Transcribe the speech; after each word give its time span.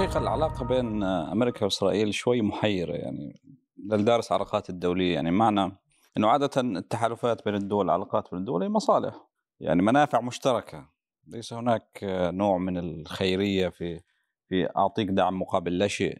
الحقيقة 0.00 0.22
العلاقة 0.22 0.64
بين 0.64 1.02
أمريكا 1.02 1.64
وإسرائيل 1.64 2.14
شوي 2.14 2.42
محيرة 2.42 2.92
يعني 2.92 3.40
للدارس 3.78 4.32
العلاقات 4.32 4.70
الدولية 4.70 5.14
يعني 5.14 5.30
معنى 5.30 5.78
أنه 6.16 6.28
عادة 6.28 6.60
التحالفات 6.60 7.44
بين 7.44 7.54
الدول 7.54 7.84
العلاقات 7.84 8.30
بين 8.30 8.40
الدول 8.40 8.62
هي 8.62 8.68
مصالح 8.68 9.26
يعني 9.60 9.82
منافع 9.82 10.20
مشتركة 10.20 10.88
ليس 11.26 11.52
هناك 11.52 12.00
نوع 12.32 12.58
من 12.58 12.78
الخيرية 12.78 13.68
في 13.68 14.00
في 14.48 14.76
أعطيك 14.76 15.08
دعم 15.08 15.42
مقابل 15.42 15.78
لا 15.78 15.86
شيء. 15.86 16.18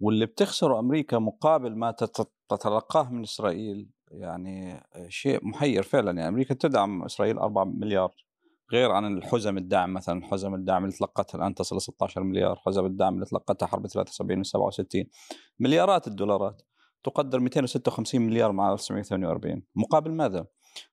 واللي 0.00 0.26
بتخسره 0.26 0.78
أمريكا 0.78 1.18
مقابل 1.18 1.76
ما 1.76 1.90
تتلقاه 2.48 3.12
من 3.12 3.22
إسرائيل 3.22 3.90
يعني 4.10 4.86
شيء 5.08 5.44
محير 5.46 5.82
فعلا 5.82 6.10
يعني 6.10 6.28
أمريكا 6.28 6.54
تدعم 6.54 7.02
إسرائيل 7.02 7.38
4 7.38 7.64
مليار 7.64 8.25
غير 8.72 8.90
عن 8.90 9.16
الحزم 9.16 9.58
الدعم 9.58 9.94
مثلا 9.94 10.24
حزم 10.24 10.54
الدعم 10.54 10.84
اللي 10.84 10.96
تلقتها 10.96 11.38
الآن 11.38 11.54
تصل 11.54 11.80
16 11.80 12.22
مليار 12.22 12.56
حزم 12.56 12.86
الدعم 12.86 13.14
اللي 13.14 13.26
تلقتها 13.26 13.66
حرب 13.66 13.86
73 13.86 14.40
و 14.40 14.42
67 14.42 15.04
مليارات 15.60 16.06
الدولارات. 16.06 16.62
تقدر 17.04 17.40
256 17.40 18.20
مليار 18.20 18.52
مع 18.52 18.72
1948 18.72 19.62
مقابل 19.76 20.12
ماذا؟ 20.12 20.46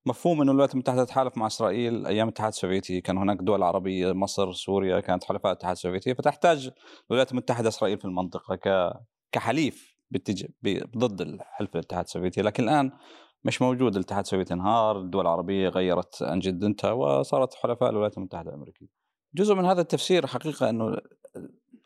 مفهوم 0.05 0.41
إنه 0.41 0.52
الولايات 0.52 0.73
المتحدة 0.73 1.03
تتحالف 1.03 1.38
مع 1.38 1.47
إسرائيل 1.47 2.05
أيام 2.07 2.27
الاتحاد 2.27 2.52
السوفيتي. 2.52 3.02
كان 3.02 3.17
هناك 3.17 3.38
دول 3.38 3.63
عربية 3.63 4.13
مصر 4.13 4.52
سوريا 4.53 4.99
كانت 4.99 5.23
حلفاء 5.23 5.52
الاتحاد 5.52 5.71
السوفيتي. 5.71 6.16
فتحتاج 6.16 6.71
الولايات 7.09 7.31
المتحدة 7.31 7.69
إسرائيل 7.69 7.97
في 7.99 8.05
المنطقة 8.05 8.55
ك 8.55 8.94
كحليف. 9.31 9.94
ضد 10.97 11.21
الحلف 11.21 11.75
الاتحاد 11.75 12.03
السوفيتي. 12.03 12.41
لكن 12.41 12.63
الآن 12.63 12.91
مش 13.45 13.61
موجود 13.61 13.95
الاتحاد 13.95 14.23
السوفيتي 14.23 14.53
انهار 14.53 14.99
الدول 14.99 15.21
العربية 15.21 15.70
غيرت 15.70 16.23
عن 16.23 16.39
جدنتها 16.39 16.91
وصارت 16.91 17.53
حلفاء 17.53 17.89
الولايات 17.89 18.17
المتحدة 18.17 18.49
الأمريكية. 18.49 18.88
جزء 19.35 19.55
من 19.55 19.66
هذا 19.66 19.81
التفسير 19.81 20.27
حقيقة 20.27 20.69
إنه 20.69 20.97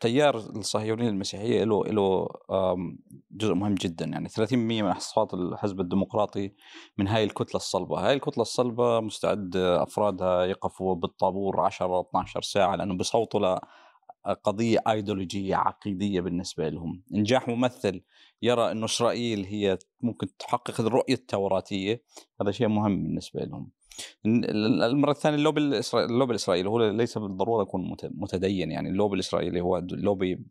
تيار 0.00 0.36
الصهيونيه 0.36 1.08
المسيحية 1.08 1.64
له 1.64 1.84
له 1.84 2.28
جزء 3.30 3.54
مهم 3.54 3.74
جدا. 3.74 4.04
يعني 4.04 4.28
30% 4.28 4.52
من 4.82 4.90
اصوات 4.90 5.34
الحزب 5.34 5.80
الديمقراطي 5.80 6.52
من 6.98 7.08
هاي 7.08 7.24
الكتلة 7.24 7.56
الصلبة، 7.56 8.08
هاي 8.08 8.14
الكتلة 8.14 8.42
الصلبة 8.42 9.00
مستعد 9.00 9.56
أفرادها 9.56 10.44
يقفوا 10.44 10.94
بالطابور 10.94 11.60
10 11.60 12.00
12 12.00 12.42
ساعة 12.42 12.76
لأنه 12.76 12.96
بيصوتوا 12.96 13.58
لقضيه 14.26 14.78
أيديولوجية 14.88 15.56
عقيدية 15.56 16.20
بالنسبة 16.20 16.68
لهم، 16.68 17.02
نجاح 17.10 17.48
ممثل 17.48 18.02
يرى 18.42 18.70
إنه 18.72 18.84
إسرائيل 18.84 19.44
هي 19.44 19.78
ممكن 20.02 20.36
تحقق 20.36 20.80
الرؤية 20.80 21.14
التوراتية 21.14 22.02
هذا 22.40 22.50
شيء 22.50 22.68
مهم 22.68 23.02
بالنسبة 23.02 23.40
لهم. 23.40 23.70
المره 24.26 25.10
الثانية 25.10 25.36
اللوبي 25.36 25.60
الاسرائيلي 25.60 26.12
اللوبي 26.12 26.30
الإسرائيلي 26.30 26.68
هو 26.68 26.90
ليس 26.90 27.18
بالضرورة 27.18 27.62
يكون 27.62 27.96
متدين 28.04 28.70
يعني 28.70 28.88
اللوبي 28.88 29.14
الإسرائيلي 29.14 29.60
هو 29.60 29.78
لوبي 29.90 30.44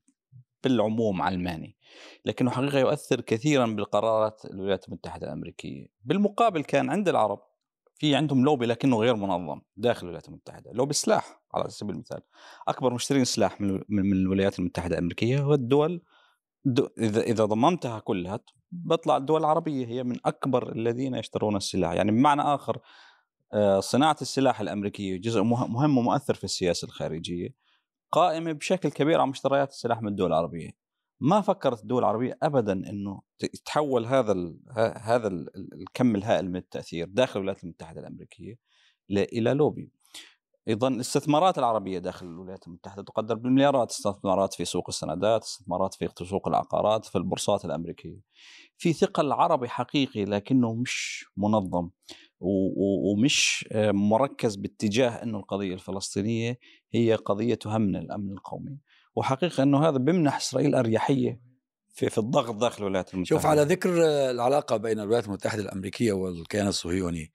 بالعموم 0.63 1.21
علماني 1.21 1.77
لكنه 2.25 2.51
حقيقة 2.51 2.79
يؤثر 2.79 3.21
كثيرا 3.21 3.65
بالقرارات 3.65 4.41
الولايات 4.45 4.87
المتحدة 4.87 5.27
الأمريكية. 5.27 5.87
بالمقابل 6.05 6.63
كان 6.63 6.89
عند 6.89 7.09
العرب 7.09 7.39
في 7.95 8.15
عندهم 8.15 8.45
لوبي 8.45 8.65
لكنه 8.65 8.97
غير 8.97 9.15
منظم 9.15 9.61
داخل 9.77 10.01
الولايات 10.01 10.27
المتحدة. 10.27 10.71
لوبي 10.71 10.89
السلاح 10.89 11.41
على 11.53 11.69
سبيل 11.69 11.95
المثال. 11.95 12.21
أكبر 12.67 12.93
مشترين 12.93 13.25
سلاح 13.25 13.61
من, 13.61 13.81
من 13.89 14.13
الولايات 14.13 14.59
المتحدة 14.59 14.97
الأمريكية 14.97 15.39
هو 15.39 15.53
الدول 15.53 16.01
إذا 16.97 17.21
إذا 17.21 17.45
ضممتها 17.45 17.99
كلها 17.99 18.39
بطلع 18.71 19.17
الدول 19.17 19.39
العربية 19.39 19.87
هي 19.87 20.03
من 20.03 20.17
أكبر 20.25 20.71
الذين 20.71 21.15
يشترون 21.15 21.55
السلاح. 21.55 21.93
يعني 21.93 22.11
بمعنى 22.11 22.41
آخر 22.41 22.79
آه، 23.53 23.79
صناعة 23.79 24.17
السلاح 24.21 24.61
الأمريكية 24.61 25.17
جزء 25.17 25.43
مهم 25.43 25.97
ومؤثر 25.97 26.33
في 26.33 26.43
السياسة 26.43 26.85
الخارجية 26.85 27.49
قائمة 28.11 28.51
بشكل 28.51 28.89
كبير 28.89 29.19
على 29.21 29.29
مشتريات 29.29 29.69
السلاح 29.69 30.01
من 30.01 30.07
الدول 30.07 30.27
العربية. 30.27 30.69
ما 31.19 31.41
فكرت 31.41 31.81
الدول 31.81 31.99
العربية 31.99 32.37
ابدا 32.43 32.73
إنه 32.73 33.21
تحول 33.65 34.05
هذا 34.05 34.31
ال 34.31 34.59
هذا 34.97 35.27
ال 35.27 35.49
الكم 35.73 36.15
الهائل 36.15 36.49
من 36.49 36.55
التأثير 36.55 37.07
داخل 37.07 37.39
الولايات 37.39 37.63
المتحدة 37.63 38.01
الأمريكية 38.01 38.55
إلى 39.11 39.53
لوبي. 39.53 39.91
أيضا 40.67 40.87
الاستثمارات 40.87 41.57
العربية 41.57 41.99
داخل 41.99 42.25
الولايات 42.25 42.67
المتحدة 42.67 43.03
تقدر 43.03 43.35
بالمليارات 43.35 43.91
استثمارات 43.91 44.53
في 44.53 44.65
سوق 44.65 44.85
السندات 44.89 45.43
استثمارات 45.43 45.93
في 45.93 46.09
سوق 46.25 46.47
العقارات 46.47 47.05
في 47.05 47.17
البورصات 47.17 47.65
الأمريكية. 47.65 48.21
في 48.77 48.93
ثقل 48.93 49.31
عربي 49.31 49.69
حقيقي 49.69 50.25
لكنه 50.25 50.73
مش 50.73 51.25
منظم 51.37 51.89
ومش 53.11 53.69
مركز 53.91 54.55
باتجاه 54.55 55.09
انه 55.09 55.37
القضية 55.37 55.73
الفلسطينية 55.73 56.59
هي 56.93 57.15
قضية 57.15 57.55
تهمنا 57.55 57.99
الأمن 57.99 58.31
القومي. 58.31 58.77
وحقيقة 59.15 59.63
أنه 59.63 59.87
هذا 59.87 59.97
بيمنح 59.97 60.35
إسرائيل 60.35 60.75
أريحية 60.75 61.41
في 61.93 62.09
في 62.09 62.17
الضغط 62.17 62.55
داخل 62.55 62.83
الولايات 62.83 63.13
المتحدة. 63.13 63.37
شوف 63.37 63.45
على 63.45 63.61
ذكر 63.61 63.89
العلاقة 64.31 64.77
بين 64.77 64.99
الولايات 64.99 65.25
المتحدة 65.25 65.61
الأمريكية 65.61 66.11
والكيان 66.11 66.67
الصهيوني 66.67 67.31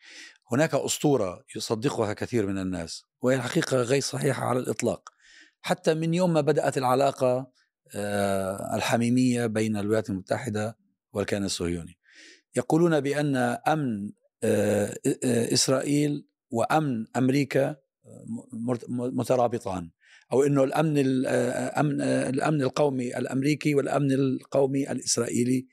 هناك 0.53 0.75
أسطورة 0.75 1.45
يصدقها 1.57 2.13
كثير 2.13 2.47
من 2.47 2.59
الناس. 2.59 3.12
وهي 3.23 3.37
الحقيقة 3.37 3.77
غير 3.77 4.01
صحيحة 4.01 4.45
على 4.45 4.59
الإطلاق. 4.59 5.09
حتى 5.61 5.95
من 5.95 6.15
يوم 6.15 6.33
ما 6.33 6.41
بدأت 6.41 6.79
العلاقة 6.79 7.53
آه، 7.95 8.77
الحميمية 8.77 9.47
بين 9.47 9.77
الولايات 9.77 10.11
المتحدة 10.11 10.77
والكيان 11.13 11.45
الصهيوني. 11.45 11.99
يقولون 12.57 13.01
بأن 13.01 13.37
أمن 13.37 14.13
آه، 14.43 14.95
آه، 15.25 15.53
إسرائيل 15.53 16.27
وأمن 16.51 17.07
أمريكا 17.17 17.77
مترابطان. 18.89 19.91
أو 20.33 20.43
إنه 20.43 20.65
الأمن 20.65 20.99
الامن 20.99 22.01
الأمن 22.01 22.63
القومي 22.63 23.19
الأمريكي 23.19 23.75
والأمن 23.75 24.13
القومي 24.13 24.91
الإسرائيلي 24.93 25.67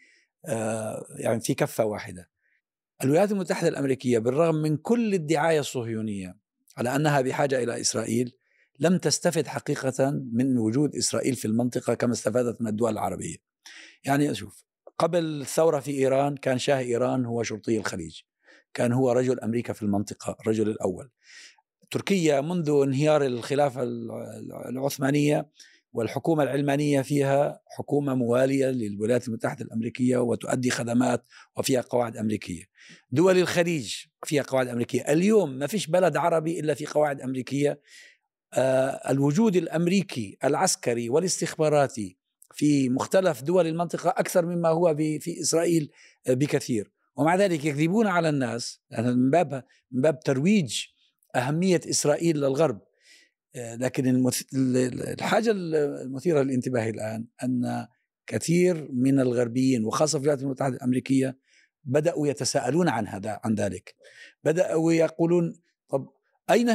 يعني 1.20 1.42
في 1.42 1.54
كفة 1.54 1.86
واحدة. 1.86 2.30
الولايات 3.04 3.32
المتحدة 3.32 3.68
الأمريكية 3.68 4.20
بالرغم 4.20 4.56
من 4.56 4.78
كل 4.78 5.14
الدعاية 5.14 5.60
الصهيونية 5.60 6.39
على 6.80 6.96
أنها 6.96 7.22
بحاجة 7.22 7.64
إلى 7.64 7.82
إسرائيل 7.82 8.34
لم 8.80 8.98
تستفد 8.98 9.48
حقيقة 9.48 10.12
من 10.34 10.58
وجود 10.58 10.96
إسرائيل 10.96 11.36
في 11.36 11.46
المنطقة 11.46 11.94
كما 11.94 12.14
استفادت 12.14 12.62
من 12.62 12.68
الدول 12.68 12.92
العربية. 12.92 13.36
يعني 14.04 14.32
أشوف 14.32 14.64
قبل 14.98 15.42
الثورة 15.42 15.80
في 15.80 15.92
إيران 15.92 16.38
كان 16.38 16.58
شاه 16.58 16.80
إيران 16.80 17.26
هو 17.26 17.44
شرطي 17.44 17.78
الخليج. 17.78 18.22
كان 18.74 18.92
هو 18.94 19.12
رجل 19.12 19.40
أمريكا 19.40 19.74
في 19.74 19.84
المنطقة، 19.84 20.38
الرجل 20.42 20.70
الأول. 20.70 21.10
تركيا 21.92 22.42
منذ 22.42 22.70
انهيار 22.84 23.26
الخلافة 23.26 23.84
العثمانية 24.70 25.50
والحكومة 25.94 26.44
العلمانية 26.44 27.02
فيها 27.02 27.62
حكومة 27.78 28.16
موالية 28.16 28.68
للولايات 28.68 29.28
المتحدة 29.28 29.66
الأمريكية 29.66 30.18
وتؤدي 30.18 30.70
خدمات 30.70 31.26
وفيها 31.58 31.82
قواعد 31.82 32.18
أمريكية. 32.18 32.64
دول 33.12 33.38
الخليج 33.38 33.96
فيها 34.24 34.44
قواعد 34.44 34.68
أمريكية. 34.68 35.02
اليوم 35.02 35.50
ما 35.52 35.68
فيش 35.68 35.88
بلد 35.88 36.18
عربي 36.18 36.60
إلا 36.60 36.74
في 36.74 36.86
قواعد 36.86 37.22
أمريكية. 37.22 37.82
آه 38.54 39.12
الوجود 39.12 39.56
الأمريكي 39.56 40.38
العسكري 40.44 41.10
والاستخباراتي 41.10 42.18
في 42.54 42.90
مختلف 42.90 43.42
دول 43.42 43.68
المنطقة 43.68 44.10
أكثر 44.10 44.46
مما 44.46 44.70
هو 44.70 44.96
في 44.96 45.42
إسرائيل 45.42 45.92
آه، 46.28 46.34
بكثير. 46.34 46.92
ومع 47.16 47.36
ذلك 47.36 47.66
يكذبون 47.66 48.08
على 48.08 48.30
الناس 48.30 48.82
من 49.00 49.30
باب 49.30 49.64
من 49.92 50.02
باب 50.02 50.20
ترويج 50.20 50.84
أهمية 51.36 51.82
إسرائيل 51.90 52.38
للغرب. 52.38 52.82
لكن 53.56 54.32
الحاجة 54.86 55.52
المثيرة 55.52 56.42
للانتباه 56.42 56.90
الآن 56.90 57.26
أن 57.44 57.88
كثير 58.28 58.90
من 58.94 59.20
الغربيين 59.20 59.86
وخاصة 59.86 60.20
في 60.20 60.24
الولايات 60.24 60.44
المتحدة 60.44 60.76
الأمريكية 60.76 61.38
بدأوا 61.84 62.28
يتساءلون 62.28 62.90
عن 62.90 63.08
هذا 63.08 63.40
عن 63.44 63.56
ذلك. 63.56 63.96
بدأوا 64.44 64.94
يقولون 64.94 65.54
طب 65.90 66.10
أين 66.50 66.70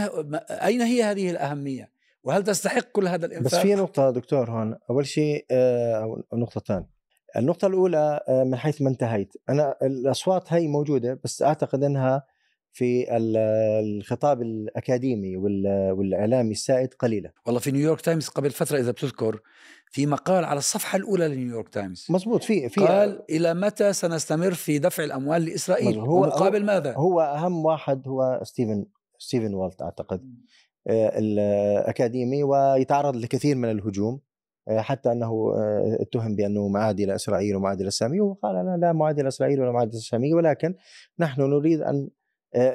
أين 0.50 0.82
هي 0.82 1.02
هذه 1.02 1.30
الأهمية؟ 1.30 1.92
وهل 2.24 2.44
تستحق 2.44 2.90
كل 2.92 3.08
هذا 3.08 3.26
الإنفاق؟ 3.26 3.52
بس 3.52 3.66
في 3.66 3.74
نقطة 3.74 4.10
دكتور 4.10 4.50
هون 4.50 4.76
أول 4.90 5.06
شيء 5.06 5.46
آه، 5.50 6.02
أو 6.02 6.38
نقطتان 6.38 6.86
النقطة 7.36 7.66
الأولى 7.66 8.20
آه، 8.28 8.44
من 8.44 8.56
حيث 8.56 8.82
ما 8.82 8.90
انتهيت. 8.90 9.32
أنا 9.48 9.76
الأصوات 9.82 10.52
هي 10.52 10.68
موجودة 10.68 11.20
بس 11.24 11.42
أعتقد 11.42 11.82
أنها 11.82 12.26
في 12.74 13.06
الخطاب 13.80 14.42
الأكاديمي 14.42 15.36
والإعلامي 15.36 16.50
السائد 16.50 16.94
قليله 16.94 17.30
والله 17.46 17.60
في 17.60 17.70
نيويورك 17.70 18.00
تايمز 18.00 18.28
قبل 18.28 18.50
فترة 18.50 18.78
إذا 18.78 18.90
بتذكر 18.90 19.40
في 19.90 20.06
مقال 20.06 20.44
على 20.44 20.58
الصفحة 20.58 20.96
الأولى 20.96 21.28
لنيويورك 21.28 21.68
تايمز. 21.68 22.06
مزبوط 22.10 22.42
في 22.44 22.68
في 22.68 22.80
قال 22.80 23.22
إلى 23.30 23.54
متى 23.54 23.92
سنستمر 23.92 24.54
في 24.54 24.78
دفع 24.78 25.04
الأموال 25.04 25.44
لإسرائيل؟ 25.44 25.98
هو 25.98 26.20
مقابل 26.20 26.60
هو 26.60 26.66
ماذا؟ 26.66 26.94
هو 26.94 27.20
أهم 27.20 27.64
واحد 27.64 28.08
هو 28.08 28.40
ستيفن 28.42 28.84
ستيفن 29.18 29.54
والت 29.54 29.82
أعتقد. 29.82 30.34
آه، 30.86 31.18
الأكاديمي 31.18 32.42
ويتعرض 32.42 33.16
لكثير 33.16 33.56
من 33.56 33.70
الهجوم 33.70 34.20
آه، 34.68 34.80
حتى 34.80 35.12
أنه 35.12 35.54
آه، 35.56 35.98
اتهم 36.00 36.36
بأنه 36.36 36.68
معادي 36.68 37.06
لإسرائيل 37.06 37.56
ومعادي 37.56 37.84
للساميه 37.84 38.20
وقال 38.20 38.56
أنا 38.56 38.76
لا 38.76 38.92
معادي 38.92 39.22
لإسرائيل 39.22 39.60
ولا 39.60 39.72
معادي 39.72 39.96
للساميه 39.96 40.34
ولكن 40.34 40.74
نحن 41.18 41.42
نريد 41.42 41.80
أن 41.80 42.08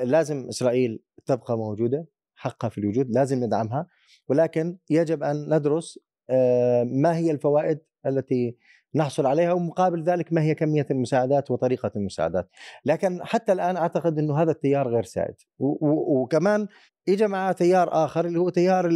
لازم 0.03 0.47
إسرائيل 0.47 1.03
تبقى 1.25 1.57
موجودة 1.57 2.07
حقها 2.39 2.69
في 2.69 2.77
الوجود 2.77 3.09
لازم 3.09 3.43
ندعمها. 3.43 3.87
ولكن 4.27 4.77
يجب 4.89 5.23
أن 5.23 5.55
ندرس 5.55 5.99
آه، 6.29 6.83
ما 6.83 7.17
هي 7.17 7.31
الفوائد 7.31 7.79
التي 8.05 8.57
نحصل 8.95 9.25
عليها 9.25 9.53
ومقابل 9.53 10.03
ذلك 10.03 10.33
ما 10.33 10.41
هي 10.41 10.55
كمية 10.55 10.85
المساعدات 10.91 11.51
وطريقة 11.51 11.91
المساعدات. 11.95 12.49
لكن 12.85 13.19
حتى 13.23 13.51
الآن 13.51 13.77
أعتقد 13.77 14.19
إنه 14.19 14.41
هذا 14.41 14.51
التيار 14.51 14.87
غير 14.87 15.03
سائد. 15.03 15.35
وكمان 15.59 16.67
اجى 17.09 17.27
معه 17.27 17.51
تيار 17.51 18.05
آخر 18.05 18.25
اللي 18.25 18.39
هو 18.39 18.49
تيار 18.49 18.89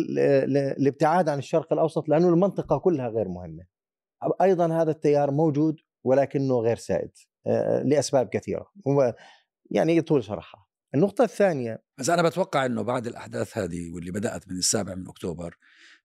الابتعاد 0.79 1.29
عن 1.29 1.38
الشرق 1.38 1.74
الأوسط 1.74 2.09
لأنه 2.09 2.29
المنطقة 2.29 2.77
كلها 2.77 3.07
غير 3.07 3.27
مهمة. 3.27 3.65
أيضا 4.41 4.81
هذا 4.81 4.91
التيار 4.91 5.31
موجود 5.31 5.75
ولكنه 6.03 6.59
غير 6.59 6.75
سائد 6.75 7.12
آه، 7.47 7.83
لأسباب 7.83 8.27
كثيرة. 8.27 8.65
يعني 9.71 9.97
يطول 9.97 10.24
شرحها 10.24 10.62
النقطة 10.95 11.23
الثانية. 11.23 11.83
بس 11.97 12.09
أنا 12.09 12.21
بتوقع 12.21 12.65
أنه 12.65 12.81
بعد 12.81 13.07
الأحداث 13.07 13.57
هذه 13.57 13.89
واللي 13.89 14.11
بدأت 14.11 14.47
من 14.47 14.57
السابع 14.57 14.95
من 14.95 15.07
أكتوبر 15.07 15.57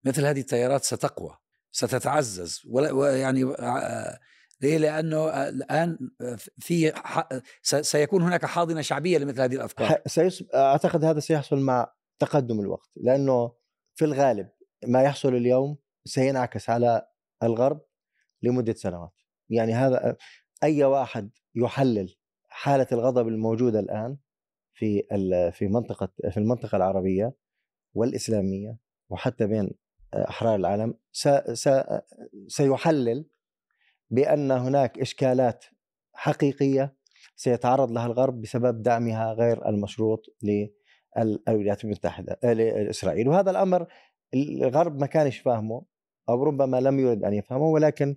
مثل 0.05 0.26
هذه 0.26 0.40
التيارات 0.40 0.85
ستقوى 0.85 1.37
ستتعزز 1.73 2.62
ويعني 2.67 3.44
آه، 3.44 4.19
ليه؟ 4.61 4.79
لأنه 4.79 5.49
الآن 5.49 5.99
في 6.58 6.93
سيكون 7.62 8.23
هناك 8.23 8.46
حاضنة 8.46 8.81
شعبية 8.81 9.19
لمثل 9.19 9.40
هذه 9.40 9.55
الأفكار. 9.55 10.02
أعتقد 10.55 11.05
هذا 11.05 11.20
سيحصل 11.20 11.58
مع 11.58 11.93
تقدم 12.19 12.61
الوقت 12.61 12.90
لأنه 12.96 13.52
في 13.94 14.05
الغالب 14.05 14.49
ما 14.87 15.02
يحصل 15.02 15.35
اليوم 15.35 15.79
سينعكس 16.05 16.70
على 16.70 17.08
الغرب 17.43 17.81
لمدة 18.43 18.75
سنوات. 18.75 19.12
يعني 19.50 19.73
هذا 19.73 20.17
أي 20.62 20.85
واحد 20.85 21.31
يحلل 21.55 22.17
حالة 22.49 22.87
الغضب 22.93 23.29
الموجودة 23.29 23.81
الآن 23.81 24.17
في 24.79 25.03
في 25.53 25.69
منطقة 25.69 26.09
في 26.31 26.37
المنطقة 26.37 26.77
العربية 26.77 27.35
والإسلامية 27.95 28.79
وحتى 29.11 29.47
بين 29.47 29.71
أحرار 30.15 30.55
العالم 30.55 30.95
سيحلل 32.49 33.27
بأن 34.11 34.51
هناك 34.51 34.99
إشكالات 34.99 35.65
حقيقية 36.13 36.97
سيتعرض 37.37 37.91
لها 37.91 38.07
الغرب 38.07 38.41
بسبب 38.41 38.83
دعمها 38.83 39.33
غير 39.33 39.69
المشروط 39.69 40.27
للولايات 40.43 41.85
المتحدة 41.85 42.39
آه، 42.45 42.53
لإسرائيل. 42.53 43.29
وهذا 43.29 43.51
الأمر 43.51 43.87
الغرب 44.35 45.01
ما 45.01 45.07
كانش 45.07 45.39
فاهمه 45.39 45.85
أو 46.29 46.43
ربما 46.45 46.81
لم 46.81 47.01
يرد 47.01 47.25
أن 47.25 47.35
يفهمه 47.35 47.67
ولكن 47.67 48.09
آه، 48.11 48.17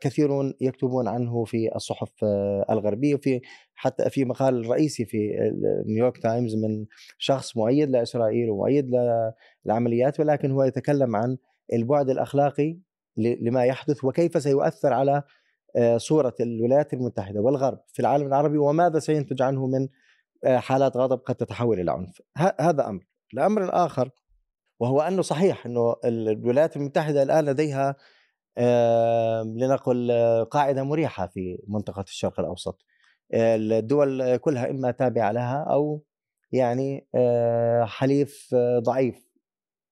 كثيرون 0.00 0.54
يكتبون 0.60 1.08
عنه 1.08 1.44
في 1.44 1.76
الصحف 1.76 2.24
آه، 2.24 2.66
الغربية 2.70 3.14
وفي 3.14 3.40
حتى 3.74 4.10
في 4.10 4.24
مقال 4.24 4.70
رئيسي 4.70 5.04
في 5.04 5.36
نيويورك 5.86 6.18
تايمز 6.18 6.54
من 6.54 6.86
شخص 7.18 7.56
مؤيد 7.56 7.90
لإسرائيل 7.90 8.50
ومؤيد 8.50 8.90
للعمليات 9.66 10.20
ولكن 10.20 10.50
هو 10.50 10.62
يتكلم 10.62 11.16
عن 11.16 11.36
البعد 11.72 12.10
الأخلاقي 12.10 12.78
لما 13.16 13.64
يحدث 13.64 14.04
وكيف 14.04 14.42
سيؤثر 14.42 14.92
على 14.92 15.22
آه، 15.76 15.96
صورة 15.96 16.34
الولايات 16.40 16.94
المتحدة 16.94 17.40
والغرب 17.40 17.78
في 17.92 18.00
العالم 18.00 18.26
العربي 18.26 18.58
وماذا 18.58 18.98
سينتج 18.98 19.42
عنه 19.42 19.66
من 19.66 19.88
حالات 20.46 20.96
غضب 20.96 21.18
قد 21.18 21.34
تتحول 21.34 21.80
إلى 21.80 21.92
عنف. 21.92 22.22
هذا 22.36 22.88
أمر. 22.88 23.06
الأمر 23.34 23.64
الآخر 23.64 24.10
وهو 24.80 25.00
أنه 25.00 25.22
صحيح 25.22 25.66
أنه 25.66 25.96
الولايات 26.04 26.76
المتحدة 26.76 27.22
الآن 27.22 27.44
لديها 27.44 27.96
لنقل 29.44 30.12
قاعدة 30.50 30.82
مريحة 30.82 31.26
في 31.26 31.62
منطقة 31.68 32.02
الشرق 32.02 32.40
الأوسط 32.40 32.84
الدول 33.34 34.36
كلها 34.36 34.70
إما 34.70 34.90
تابعة 34.90 35.32
لها 35.32 35.66
أو 35.70 36.02
يعني 36.52 37.06
آه، 37.14 37.84
حليف 37.84 38.54
ضعيف 38.78 39.26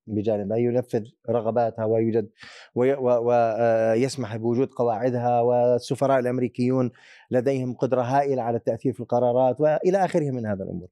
بجانبها 0.06 0.56
ينفذ 0.56 1.04
رغباتها 1.30 1.84
ويوجد 1.84 2.30
ويسمح 2.74 4.32
آه، 4.32 4.36
بوجود 4.36 4.68
قواعدها 4.68 5.40
والسفراء 5.40 6.18
الأمريكيون 6.18 6.90
لديهم 7.30 7.74
قدرة 7.74 8.02
هائلة 8.02 8.42
على 8.42 8.56
التأثير 8.56 8.92
في 8.92 9.00
القرارات 9.00 9.60
وإلى 9.60 10.04
آخره 10.04 10.30
من 10.30 10.46
هذا 10.46 10.64
الأمور. 10.64 10.88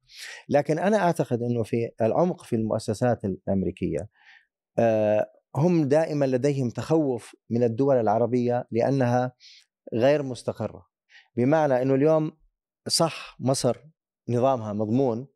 لكن 0.48 0.78
أنا 0.78 0.96
أعتقد 0.96 1.42
إنه 1.42 1.62
في 1.62 1.90
العمق 2.00 2.44
في 2.44 2.56
المؤسسات 2.56 3.24
الأمريكية 3.24 4.08
آه، 4.78 5.26
هم 5.56 5.88
دائما 5.88 6.24
لديهم 6.24 6.70
تخوف 6.70 7.36
من 7.50 7.62
الدول 7.62 7.96
العربية 7.96 8.68
لأنها 8.70 9.32
غير 9.94 10.22
مستقرة. 10.22 10.86
بمعنى 11.36 11.82
إنه 11.82 11.94
اليوم 11.94 12.32
صح 12.88 13.36
مصر 13.40 13.76
نظامها 14.28 14.72
مضمون 14.72 15.26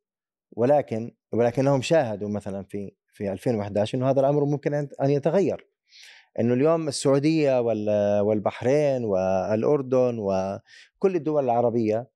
ولكن 0.53 1.17
ولكنهم 1.33 1.83
شاهدوا 1.83 2.29
مثلا 2.29 2.65
في 2.65 2.97
في 3.13 3.33
2011 3.33 3.99
إنه 3.99 4.11
هذا 4.11 4.21
الأمر 4.21 4.45
ممكن 4.45 4.75
أن 4.75 5.11
يتغير. 5.11 5.71
إنه 6.41 6.55
اليوم 6.55 6.89
السعودية 6.89 7.61
والبحرين 8.21 9.05
والأردن 9.05 10.19
وكل 10.19 11.17
الدول 11.17 11.45
العربية 11.45 12.11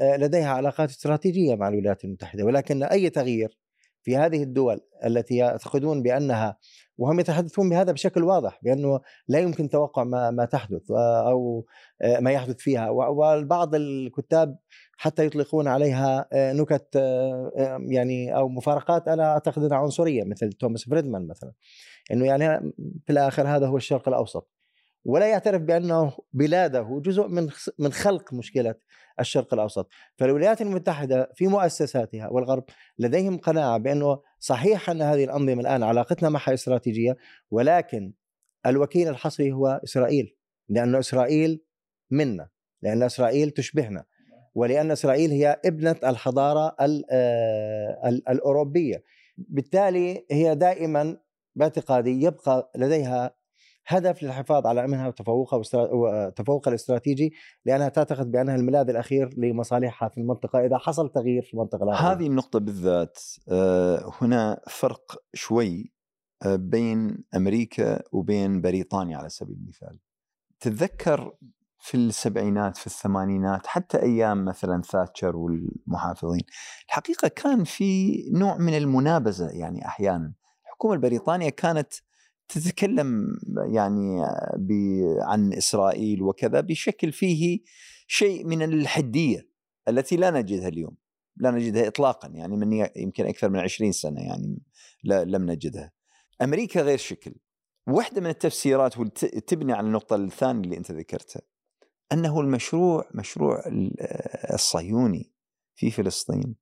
آه، 0.00 0.16
لديها 0.16 0.50
علاقات 0.50 0.88
استراتيجية 0.88 1.54
مع 1.54 1.68
الولايات 1.68 2.04
المتحدة 2.04 2.44
ولكن 2.44 2.82
أي 2.82 3.10
تغيير 3.10 3.58
في 4.06 4.16
هذه 4.16 4.42
الدول 4.42 4.80
التي 5.04 5.36
يعتقدون 5.36 6.02
بأنها 6.02 6.58
وهم 6.98 7.20
يتحدثون 7.20 7.70
بهذا 7.70 7.92
بشكل 7.92 8.24
واضح 8.24 8.60
بأنه 8.62 9.00
لا 9.28 9.38
يمكن 9.38 9.68
توقع 9.68 10.04
ما 10.04 10.30
ما 10.30 10.44
تحدث 10.44 10.90
آه، 10.90 11.30
أو 11.30 11.66
آه، 12.02 12.20
ما 12.20 12.30
يحدث 12.30 12.56
فيها. 12.56 12.90
والبعض 12.90 13.74
الكتاب 13.74 14.58
حتى 14.96 15.26
يطلقون 15.26 15.68
عليها 15.68 16.28
آه، 16.32 16.52
نكت 16.52 16.96
يعني 17.88 18.36
أو 18.36 18.48
مفارقات 18.48 19.08
أنا 19.08 19.32
أعتقد 19.32 19.64
إنها 19.64 19.78
عنصرية 19.78 20.24
مثل 20.24 20.52
توماس 20.52 20.88
فريدمان 20.88 21.26
مثلا. 21.26 21.52
إنه 22.12 22.26
يعني 22.26 22.72
في 23.06 23.12
الآخر 23.12 23.48
هذا 23.48 23.66
هو 23.66 23.76
الشرق 23.76 24.08
الأوسط. 24.08 24.50
ولا 25.04 25.26
يعترف 25.26 25.62
بأنه 25.62 26.12
بلاده 26.32 27.00
جزء 27.04 27.26
من 27.28 27.48
من 27.78 27.92
خلق 27.92 28.32
مشكلة 28.32 28.74
الشرق 29.20 29.54
الأوسط، 29.54 29.88
فالولايات 30.16 30.60
المتحدة 30.60 31.32
في 31.34 31.46
مؤسساتها 31.46 32.28
والغرب 32.28 32.64
لديهم 32.98 33.38
قناعة 33.38 33.78
بأنه 33.78 34.20
صحيح 34.40 34.90
أن 34.90 35.02
هذه 35.02 35.24
الأنظمة 35.24 35.60
الآن 35.60 35.82
علاقتنا 35.82 36.28
معها 36.28 36.54
استراتيجية 36.54 37.16
ولكن 37.50 38.12
الوكيل 38.66 39.08
الحصري 39.08 39.52
هو 39.52 39.80
إسرائيل، 39.84 40.36
لأن 40.68 40.94
إسرائيل 40.94 41.62
منا، 42.10 42.48
لأن 42.82 43.02
إسرائيل 43.02 43.50
تشبهنا، 43.50 44.04
ولأن 44.54 44.90
إسرائيل 44.90 45.30
هي 45.30 45.60
ابنة 45.64 45.96
الحضارة 46.04 46.76
آه، 47.10 48.08
الأوروبية، 48.08 49.02
بالتالي 49.36 50.26
هي 50.30 50.54
دائما 50.54 51.16
باعتقادي 51.56 52.22
يبقى 52.22 52.70
لديها 52.76 53.36
هدف 53.86 54.22
للحفاظ 54.22 54.66
على 54.66 54.84
أمنها 54.84 55.08
وتفوقها 55.08 55.62
وتفوقها 55.92 56.70
الاستراتيجي 56.70 57.32
لأنها 57.64 57.88
تعتقد 57.88 58.30
بأنها 58.30 58.56
الملاذ 58.56 58.90
الأخير 58.90 59.34
لمصالحها 59.36 60.08
في 60.08 60.18
المنطقة 60.18 60.66
إذا 60.66 60.78
حصل 60.78 61.12
تغيير 61.12 61.42
في 61.42 61.54
المنطقة 61.54 61.84
العربيه. 61.84 62.12
هذه 62.12 62.26
النقطة 62.26 62.58
بالذات 62.58 63.18
آه، 63.48 64.12
هنا 64.20 64.60
فرق 64.68 65.16
شوي 65.34 65.92
آه، 66.42 66.56
بين 66.56 67.24
أمريكا 67.36 68.02
وبين 68.12 68.60
بريطانيا 68.60 69.18
على 69.18 69.28
سبيل 69.28 69.56
المثال. 69.56 69.98
تتذكر 70.60 71.34
في 71.78 71.96
السبعينات 71.96 72.76
في 72.76 72.86
الثمانينات 72.86 73.66
حتى 73.66 74.02
أيام 74.02 74.44
مثلا 74.44 74.82
ثاتشر 74.82 75.36
والمحافظين 75.36 76.42
الحقيقة 76.88 77.28
كان 77.28 77.64
في 77.64 78.22
نوع 78.32 78.56
من 78.56 78.76
المنابذه 78.76 79.48
يعني 79.50 79.86
أحيانا 79.86 80.32
الحكومة 80.64 80.94
البريطانية 80.94 81.48
كانت 81.48 81.92
تتكلم 82.48 83.38
يعني 83.72 84.22
عن 85.22 85.52
إسرائيل 85.52 86.22
وكذا 86.22 86.60
بشكل 86.60 87.12
فيه 87.12 87.60
شيء 88.06 88.46
من 88.46 88.62
الحدية 88.62 89.48
التي 89.88 90.16
لا 90.16 90.30
نجدها 90.30 90.68
اليوم. 90.68 90.96
لا 91.36 91.50
نجدها 91.50 91.88
اطلاقا 91.88 92.28
يعني 92.28 92.56
من 92.56 92.88
يمكن 92.96 93.26
أكثر 93.26 93.48
من 93.48 93.58
20 93.58 93.92
سنة 93.92 94.20
يعني 94.20 94.62
لم 95.04 95.50
نجدها. 95.50 95.92
أمريكا 96.42 96.82
غير 96.82 96.98
شكل. 96.98 97.34
واحدة 97.86 98.20
من 98.20 98.30
التفسيرات 98.30 98.94
تبني 99.46 99.72
على 99.72 99.86
النقطة 99.86 100.16
الثانية 100.16 100.60
اللي 100.60 100.76
أنت 100.76 100.92
ذكرتها 100.92 101.42
أنه 102.12 102.40
المشروع 102.40 103.08
مشروع 103.14 103.62
الصهيوني 104.54 105.32
في 105.74 105.90
فلسطين 105.90 106.54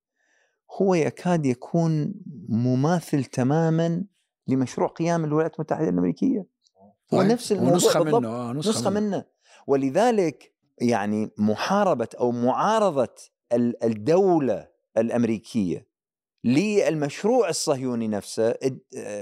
هو 0.80 0.94
يكاد 0.94 1.46
يكون 1.46 2.14
مماثل 2.48 3.24
تماما 3.24 4.04
لمشروع 4.48 4.88
قيام 4.88 5.24
الولايات 5.24 5.54
المتحدة 5.54 5.88
الأمريكية. 5.88 6.46
هو 7.14 7.22
نفس 7.22 7.52
الموضوع 7.52 7.76
نسخه 7.76 8.04
منه 8.04 8.28
آه 8.28 8.52
نسخة, 8.52 8.70
نسخة 8.70 8.90
منه. 8.90 9.00
منه. 9.00 9.24
ولذلك 9.66 10.54
يعني 10.80 11.30
محاربة 11.38 12.08
أو 12.20 12.30
معارضة 12.30 13.14
الدولة 13.82 14.68
الأمريكية 14.96 15.86
للمشروع 16.44 17.48
الصهيوني 17.48 18.08
نفسه 18.08 18.52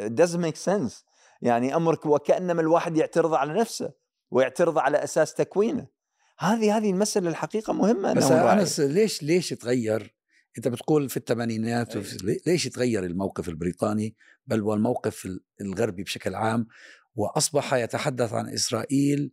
doesn't 0.07 0.41
make 0.47 0.59
sense. 0.71 1.05
يعني 1.43 1.77
أمرك 1.77 2.07
وكأنما 2.07 2.61
الواحد 2.61 2.97
يعترض 2.97 3.35
على 3.35 3.53
نفسه 3.53 3.93
ويعترض 4.31 4.79
على 4.79 5.05
أساس 5.05 5.35
تكوينه. 5.35 5.87
هذه 6.39 6.77
هذه 6.77 6.91
المسألة 6.91 7.29
الحقيقة 7.29 7.73
مهمة 7.73 8.13
بس 8.13 8.31
أنس 8.31 8.81
ليش 8.81 9.23
ليش 9.23 9.49
تغير؟ 9.51 10.15
أنت 10.59 10.69
بتقول 10.69 11.09
في 11.09 11.17
الثمانينات 11.17 11.97
أيوة. 11.97 12.07
ليش 12.47 12.65
تغير 12.65 13.05
الموقف 13.05 13.49
البريطاني؟ 13.49 14.17
بل 14.47 14.63
والموقف 14.63 15.29
الغربي 15.61 16.03
بشكل 16.03 16.35
عام 16.35 16.67
وأصبح 17.15 17.75
يتحدث 17.75 18.33
عن 18.33 18.49
إسرائيل 18.49 19.33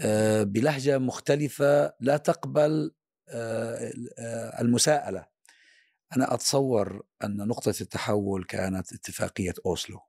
آه، 0.00 0.42
بلهجة 0.42 0.98
مختلفة 0.98 1.92
لا 2.00 2.16
تقبل 2.16 2.94
آه، 3.28 3.92
آه، 4.18 4.60
المساءلة. 4.60 5.26
أنا 6.16 6.34
أتصور 6.34 7.02
أن 7.24 7.36
نقطة 7.36 7.74
التحول 7.80 8.44
كانت 8.44 8.92
اتفاقية 8.92 9.54
أوسلو. 9.66 10.00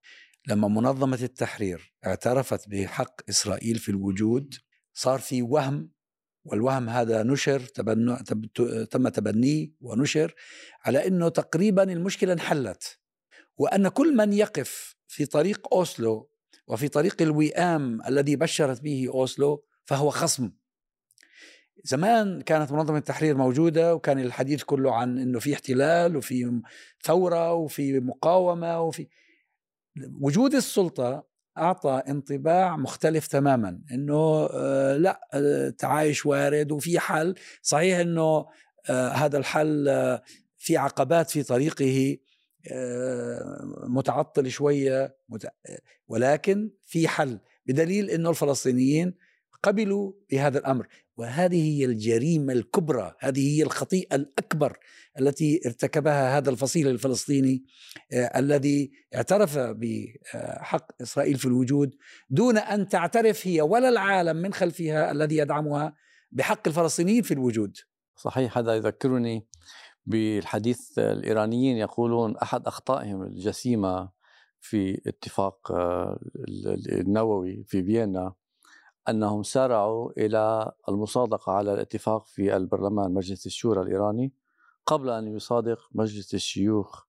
لما 0.48 0.68
منظمة 0.68 1.20
التحرير 1.24 1.94
اعترفت 2.06 2.70
بحق 2.70 3.30
إسرائيل 3.30 3.76
في 3.80 3.90
الوجود 3.90 4.54
صار 4.94 5.20
في 5.20 5.42
وهم 5.42 5.92
والوهم 6.50 6.90
هذا 6.90 7.24
نشر 7.24 7.60
تبنو 7.60 8.18
تم 8.92 9.08
تبنيه 9.08 9.72
ونشر 9.82 10.36
على 10.86 11.08
إنه 11.08 11.30
تقريبا 11.30 11.84
المشكلة 11.84 12.34
انحلت. 12.34 13.00
وأن 13.58 13.88
كل 13.88 14.16
من 14.16 14.34
يقف 14.34 14.96
في 15.08 15.26
طريق 15.26 15.74
أوسلو 15.74 16.30
وفي 16.68 16.88
طريق 16.88 17.22
الوئام 17.22 18.02
الذي 18.08 18.36
بشرت 18.36 18.82
به 18.82 19.10
أوسلو 19.14 19.66
فهو 19.86 20.10
خصم. 20.10 20.52
زمان 21.84 22.42
كانت 22.42 22.72
منظمة 22.72 22.98
التحرير 22.98 23.38
موجودة 23.38 23.96
وكان 23.96 24.20
الحديث 24.20 24.64
كله 24.64 24.96
عن 24.96 25.20
إنه 25.20 25.40
في 25.40 25.54
احتلال 25.54 26.18
وفي 26.18 26.62
ثورة 27.04 27.54
وفي 27.54 28.00
مقاومة 28.00 28.82
وفي 28.82 29.08
وجود 30.22 30.56
السلطة 30.56 31.29
أعطى 31.58 32.02
انطباع 32.08 32.78
مختلف 32.78 33.28
تماما 33.28 33.82
إنه 33.92 34.50
آه 34.54 34.98
لا 34.98 35.22
آه، 35.34 35.74
وارد 36.26 36.72
وفي 36.72 37.00
حل. 37.00 37.36
صحيح 37.62 37.98
إنه 37.98 38.46
آه 38.90 39.10
هذا 39.10 39.38
الحل 39.38 39.86
في 40.58 40.78
عقبات 40.78 41.30
في 41.30 41.44
طريقه 41.44 42.18
متعطل 43.88 44.52
شوية 44.52 45.16
ولكن 46.08 46.72
في 46.86 47.08
حل. 47.08 47.40
بدليل 47.66 48.10
إنه 48.10 48.30
الفلسطينيين 48.30 49.16
قبلوا 49.64 50.14
بهذا 50.32 50.60
الأمر. 50.60 50.88
وهذه 51.20 51.80
هي 51.80 51.86
الجريمة 51.86 52.54
الكبرى 52.54 53.16
هذه 53.20 53.58
هي 53.58 53.64
الخطيئة 53.64 54.16
الأكبر 54.16 54.78
التي 55.20 55.62
ارتكبها 55.66 56.38
هذا 56.38 56.50
الفصيل 56.50 56.88
الفلسطيني 56.88 57.66
آه 58.14 58.40
الذي 58.40 58.92
اعترف 59.16 59.58
بحق 59.58 61.02
إسرائيل 61.02 61.38
في 61.38 61.46
الوجود 61.46 61.96
دون 62.30 62.58
أن 62.58 62.88
تعترف 62.88 63.48
هي 63.48 63.62
ولا 63.62 63.90
العالم 63.90 64.38
من 64.38 64.54
خلفها 64.54 65.12
الذي 65.12 65.38
يدعمها 65.38 65.96
بحق 66.32 66.68
الفلسطينيين 66.68 67.22
في 67.22 67.34
الوجود. 67.34 67.78
صحيح 68.16 68.58
هذا 68.58 68.76
يذكرني 68.76 69.48
بالحديث 70.06 71.00
الإيرانيين 71.00 71.78
يقولون 71.78 72.38
أحد 72.38 72.68
أخطائهم 72.68 73.24
الجسيمة 73.24 74.10
في 74.60 75.02
اتفاق 75.08 75.72
آه، 75.72 76.20
النووي 76.92 77.64
في 77.68 77.84
فيينا 77.84 78.34
أنهم 79.10 79.44
سارعوا 79.44 80.12
إلى 80.18 80.72
المصادقة 80.90 81.52
على 81.52 81.74
الاتفاق 81.74 82.26
في 82.26 82.56
البرلمان 82.56 83.14
مجلس 83.14 83.46
الشورى 83.46 83.82
الإيراني 83.82 84.34
قبل 84.86 85.10
أن 85.10 85.28
يصادق 85.28 85.80
مجلس 85.92 86.34
الشيوخ 86.34 87.04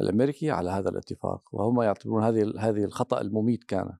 الأمريكي 0.00 0.50
على 0.50 0.70
هذا 0.70 0.90
الاتفاق 0.90 1.42
وهم 1.52 1.82
يعتبرون 1.82 2.24
هذه 2.24 2.52
هذه 2.58 2.84
الخطأ 2.84 3.20
المميت 3.20 3.64
كان. 3.64 3.96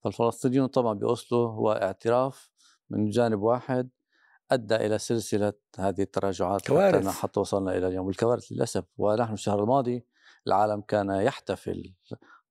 فالفلسطينيون 0.00 0.66
طبعا 0.66 0.94
بأوسلو 0.94 1.46
هو 1.46 1.72
اعتراف 1.72 2.50
من 2.90 3.10
جانب 3.10 3.42
واحد 3.42 3.90
أدى 4.50 4.76
إلى 4.76 4.98
سلسلة 4.98 5.52
هذه 5.78 6.02
التراجعات 6.02 6.66
كوارث. 6.66 7.06
حتى, 7.06 7.16
حتى 7.16 7.40
وصلنا 7.40 7.76
إلى 7.76 7.88
اليوم. 7.88 8.06
والكوارث 8.06 8.52
للأسف 8.52 8.84
ونحن 8.98 9.32
الشهر 9.32 9.62
الماضي 9.62 10.06
العالم 10.46 10.80
كان 10.80 11.10
يحتفل 11.10 11.94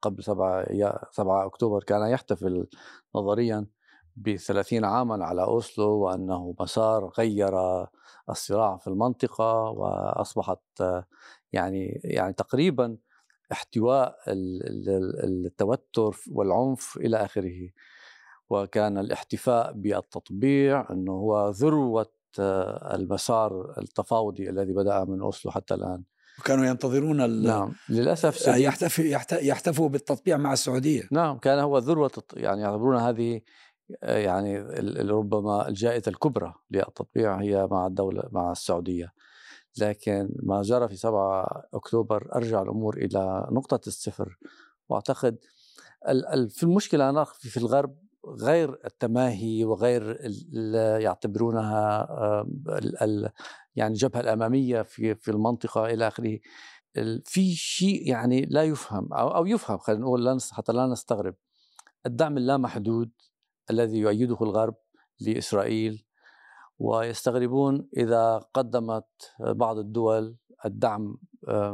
قبل 0.01 0.23
7 0.23 0.65
7 1.11 1.45
أكتوبر 1.45 1.83
كان 1.83 2.09
يحتفل 2.09 2.67
نظريا 3.15 3.67
ب 4.15 4.35
30 4.35 4.85
عاما 4.85 5.25
على 5.25 5.43
أوسلو 5.43 5.89
وأنه 5.89 6.55
مسار 6.59 7.11
غير 7.17 7.53
الصراع 8.29 8.77
في 8.77 8.87
المنطقة 8.87 9.53
وأصبحت 9.69 10.83
يعني 11.53 12.01
يعني 12.03 12.33
تقريبا 12.33 12.97
احتواء 13.51 14.15
التوتر 14.27 16.17
والعنف 16.31 16.97
إلى 16.97 17.17
آخره. 17.17 17.69
وكان 18.49 18.97
الاحتفاء 18.97 19.73
بالتطبيع 19.73 20.91
إنه 20.91 21.11
هو 21.11 21.49
ذروة 21.49 22.11
آه، 22.39 22.95
المسار 22.95 23.73
التفاوضي 23.77 24.49
الذي 24.49 24.73
بدأ 24.73 25.03
من 25.05 25.21
أوسلو 25.21 25.51
حتى 25.51 25.73
الآن. 25.73 26.03
وكانوا 26.39 26.65
ينتظرون 26.65 27.43
نعم 27.43 27.73
للأسف 27.89 28.49
آه، 28.49 28.55
يحتفي 28.55 29.19
يحتفوا 29.31 29.89
بالتطبيع 29.89 30.37
مع 30.37 30.53
السعودية. 30.53 31.03
نعم 31.11 31.37
كان 31.37 31.59
هو 31.59 31.77
ذروة 31.77 32.11
يعني 32.33 32.61
يعتبرون 32.61 32.97
هذه 32.97 33.41
يعني 34.01 34.59
ربما 35.01 35.67
الجائزة 35.67 36.09
الكبرى 36.09 36.53
للتطبيع 36.71 37.41
هي 37.41 37.67
مع 37.71 37.87
الدولة 37.87 38.23
مع 38.31 38.51
السعودية. 38.51 39.13
لكن 39.77 40.29
ما 40.43 40.61
جرى 40.61 40.87
في 40.87 40.95
7 40.95 41.63
أكتوبر 41.73 42.29
أرجع 42.35 42.61
الأمور 42.61 42.97
إلى 42.97 43.47
نقطة 43.51 43.87
الصفر. 43.87 44.37
وأعتقد 44.89 45.37
في 46.49 46.63
المشكلة 46.63 47.09
أنا 47.09 47.23
في 47.23 47.57
الغرب 47.57 47.97
غير 48.25 48.79
التماهي 48.85 49.65
وغير 49.65 50.31
يعتبرونها 51.01 52.07
يعني 53.75 53.93
الجبهه 53.93 54.19
الأمامية 54.19 54.81
في 54.81 55.15
في 55.15 55.31
المنطقة 55.31 55.85
إلى 55.85 56.07
آخره. 56.07 56.39
في 57.25 57.55
شيء 57.55 58.09
يعني 58.09 58.41
لا 58.41 58.63
يفهم 58.63 59.13
أو 59.13 59.45
يفهم 59.45 59.77
خلينا 59.77 60.01
نقول 60.01 60.39
حتى 60.51 60.71
لا 60.71 60.87
نستغرب. 60.87 61.35
الدعم 62.05 62.37
اللامحدود 62.37 63.11
الذي 63.71 63.97
يؤيده 63.97 64.37
الغرب 64.41 64.75
لإسرائيل 65.19 66.05
ويستغربون 66.79 67.89
إذا 67.97 68.37
قدمت 68.53 69.07
بعض 69.39 69.77
الدول 69.77 70.37
الدعم 70.65 71.17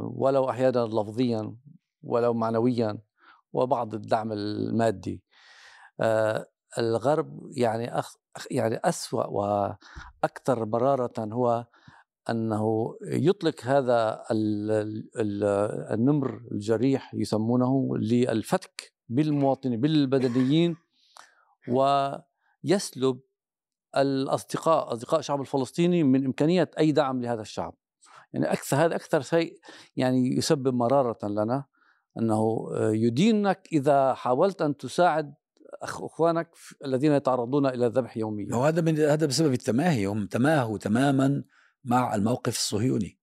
ولو 0.01 0.49
أحيانا 0.49 0.85
لفظيا 0.85 1.55
ولو 2.03 2.33
معنويا 2.33 2.99
وبعض 3.53 3.93
الدعم 3.93 4.31
المادي. 4.31 5.23
آه، 5.99 6.45
الغرب 6.77 7.51
يعني 7.51 7.99
أخ 7.99 8.15
يعني 8.51 8.79
أسوأ 8.83 9.25
وأكثر 9.27 10.65
مرارة 10.65 11.13
هو 11.19 11.65
أنه 12.29 12.95
يطلق 13.01 13.65
هذا 13.65 14.23
النمر 15.91 16.41
الجريح 16.51 17.13
يسمونه 17.13 17.97
للفتك 17.97 18.93
بالمواطنين 19.09 19.81
بالبدنيين 19.81 20.75
ويسلب 21.67 23.19
الأصدقاء 23.97 24.93
أصدقاء 24.93 25.19
الشعب 25.19 25.41
الفلسطيني 25.41 26.03
من 26.03 26.25
إمكانية 26.25 26.71
أي 26.79 26.91
دعم 26.91 27.21
لهذا 27.21 27.41
الشعب. 27.41 27.75
يعني 28.33 28.51
أكثر 28.51 28.77
هذا 28.77 28.95
أكثر 28.95 29.21
شيء 29.21 29.59
يعني 29.95 30.37
يسبب 30.37 30.73
مرارة 30.73 31.27
لنا 31.27 31.65
أنه 32.19 32.69
يدينك 32.79 33.67
إذا 33.71 34.13
حاولت 34.13 34.61
أن 34.61 34.77
تساعد 34.77 35.33
إخوانك 35.81 36.49
الذين 36.85 37.11
يتعرضون 37.11 37.65
إلى 37.65 37.85
الذبح 37.85 38.17
يوميا. 38.17 38.55
وهذا 38.55 38.81
من 38.81 38.99
هذا 38.99 39.25
بسبب 39.25 39.53
التماهي 39.53 40.05
هم 40.05 40.27
تماهوا 40.27 40.77
تماما 40.77 41.43
مع 41.83 42.15
الموقف 42.15 42.55
الصهيوني. 42.55 43.19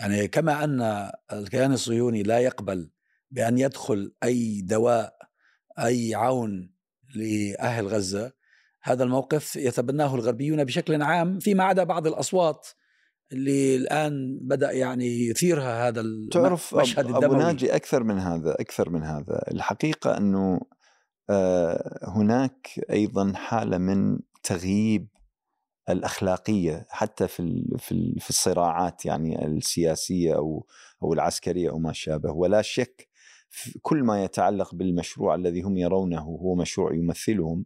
يعني 0.00 0.28
كما 0.28 0.64
أن 0.64 1.10
الكيان 1.32 1.72
الصهيوني 1.72 2.22
لا 2.22 2.38
يقبل 2.38 2.90
بأن 3.30 3.58
يدخل 3.58 4.14
أي 4.24 4.60
دواء 4.60 5.18
أي 5.78 6.14
عون 6.14 6.77
لأهل 7.14 7.86
غزة. 7.86 8.32
هذا 8.82 9.04
الموقف 9.04 9.56
يتبناه 9.56 10.14
الغربيون 10.14 10.64
بشكل 10.64 11.02
عام 11.02 11.38
فيما 11.38 11.64
عدا 11.64 11.84
بعض 11.84 12.06
الأصوات 12.06 12.68
اللي 13.32 13.76
الآن 13.76 14.38
بدأ 14.42 14.72
يعني 14.72 15.28
يثيرها 15.28 15.88
هذا 15.88 16.00
المشهد 16.00 16.30
تعرف 16.30 16.74
أبو 16.74 17.34
ناجي 17.34 17.76
أكثر 17.76 18.04
من 18.04 18.18
هذا 18.18 18.56
أكثر 18.60 18.90
من 18.90 19.02
هذا. 19.02 19.42
الحقيقة 19.50 20.16
أنه 20.16 20.60
آه، 21.30 22.10
هناك 22.16 22.80
أيضا 22.90 23.32
حالة 23.32 23.78
من 23.78 24.18
تغييب 24.42 25.08
الأخلاقية 25.88 26.86
حتى 26.90 27.28
في 27.28 27.64
في 28.20 28.30
الصراعات 28.30 29.06
يعني 29.06 29.46
السياسية 29.46 30.34
أو 30.34 30.66
أو 31.02 31.12
العسكرية 31.12 31.70
أو 31.70 31.78
ما 31.78 31.92
شابه. 31.92 32.30
ولا 32.30 32.62
شك 32.62 33.07
كل 33.82 34.02
ما 34.02 34.24
يتعلق 34.24 34.74
بالمشروع 34.74 35.34
الذي 35.34 35.62
هم 35.62 35.76
يرونه 35.76 36.20
هو 36.20 36.54
مشروع 36.54 36.94
يمثلهم 36.94 37.64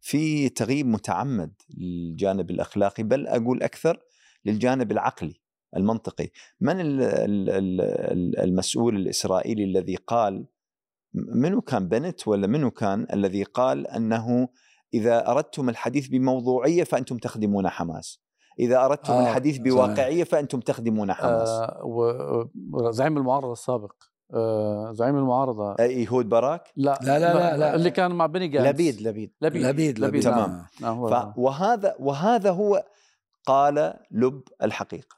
في 0.00 0.48
تغييب 0.48 0.86
متعمد 0.86 1.52
للجانب 1.78 2.50
الأخلاقي 2.50 3.02
بل 3.02 3.26
أقول 3.26 3.62
أكثر 3.62 4.02
للجانب 4.44 4.92
العقلي 4.92 5.40
المنطقي. 5.76 6.30
من 6.60 6.76
المسؤول 8.38 8.96
الإسرائيلي 8.96 9.64
الذي 9.64 9.96
قال 9.96 10.46
منو 11.14 11.60
كان 11.60 11.88
بنت 11.88 12.28
ولا 12.28 12.46
منو 12.46 12.70
كان 12.70 13.06
الذي 13.12 13.42
قال 13.42 13.86
أنه 13.86 14.48
إذا 14.94 15.30
أردتم 15.30 15.68
الحديث 15.68 16.08
بموضوعية 16.08 16.84
فأنتم 16.84 17.18
تخدمون 17.18 17.68
حماس. 17.68 18.20
إذا 18.58 18.84
أردتم 18.84 19.12
آه 19.12 19.22
الحديث 19.22 19.58
بواقعية 19.58 20.24
فأنتم 20.24 20.60
تخدمون 20.60 21.12
حماس. 21.12 21.48
آه 21.48 22.50
وزعيم 22.72 23.18
المعارضة 23.18 23.52
السابق. 23.52 23.92
زعيم 24.92 25.16
المعارضة. 25.16 25.76
ايهود 25.80 26.28
باراك؟ 26.28 26.68
لا 26.76 26.98
لا- 27.02 27.18
لا- 27.18 27.34
لا- 27.34 27.56
لا. 27.56 27.74
اللي 27.74 27.90
كان 27.90 28.10
مع 28.10 28.26
بني 28.26 28.48
جانتس 28.48 28.68
لبيد 28.70 29.00
لبيد. 29.02 29.32
لبيد. 29.40 29.62
لبيد 29.62 29.98
لبيد. 29.98 30.22
تمام. 30.22 30.38
آه. 30.50 30.66
نعم 30.80 31.08
ف... 31.08 31.38
وهذا 31.38 31.94
وهذا 31.98 32.50
هو 32.50 32.84
قال 33.46 33.94
لب 34.10 34.42
الحقيقة. 34.62 35.16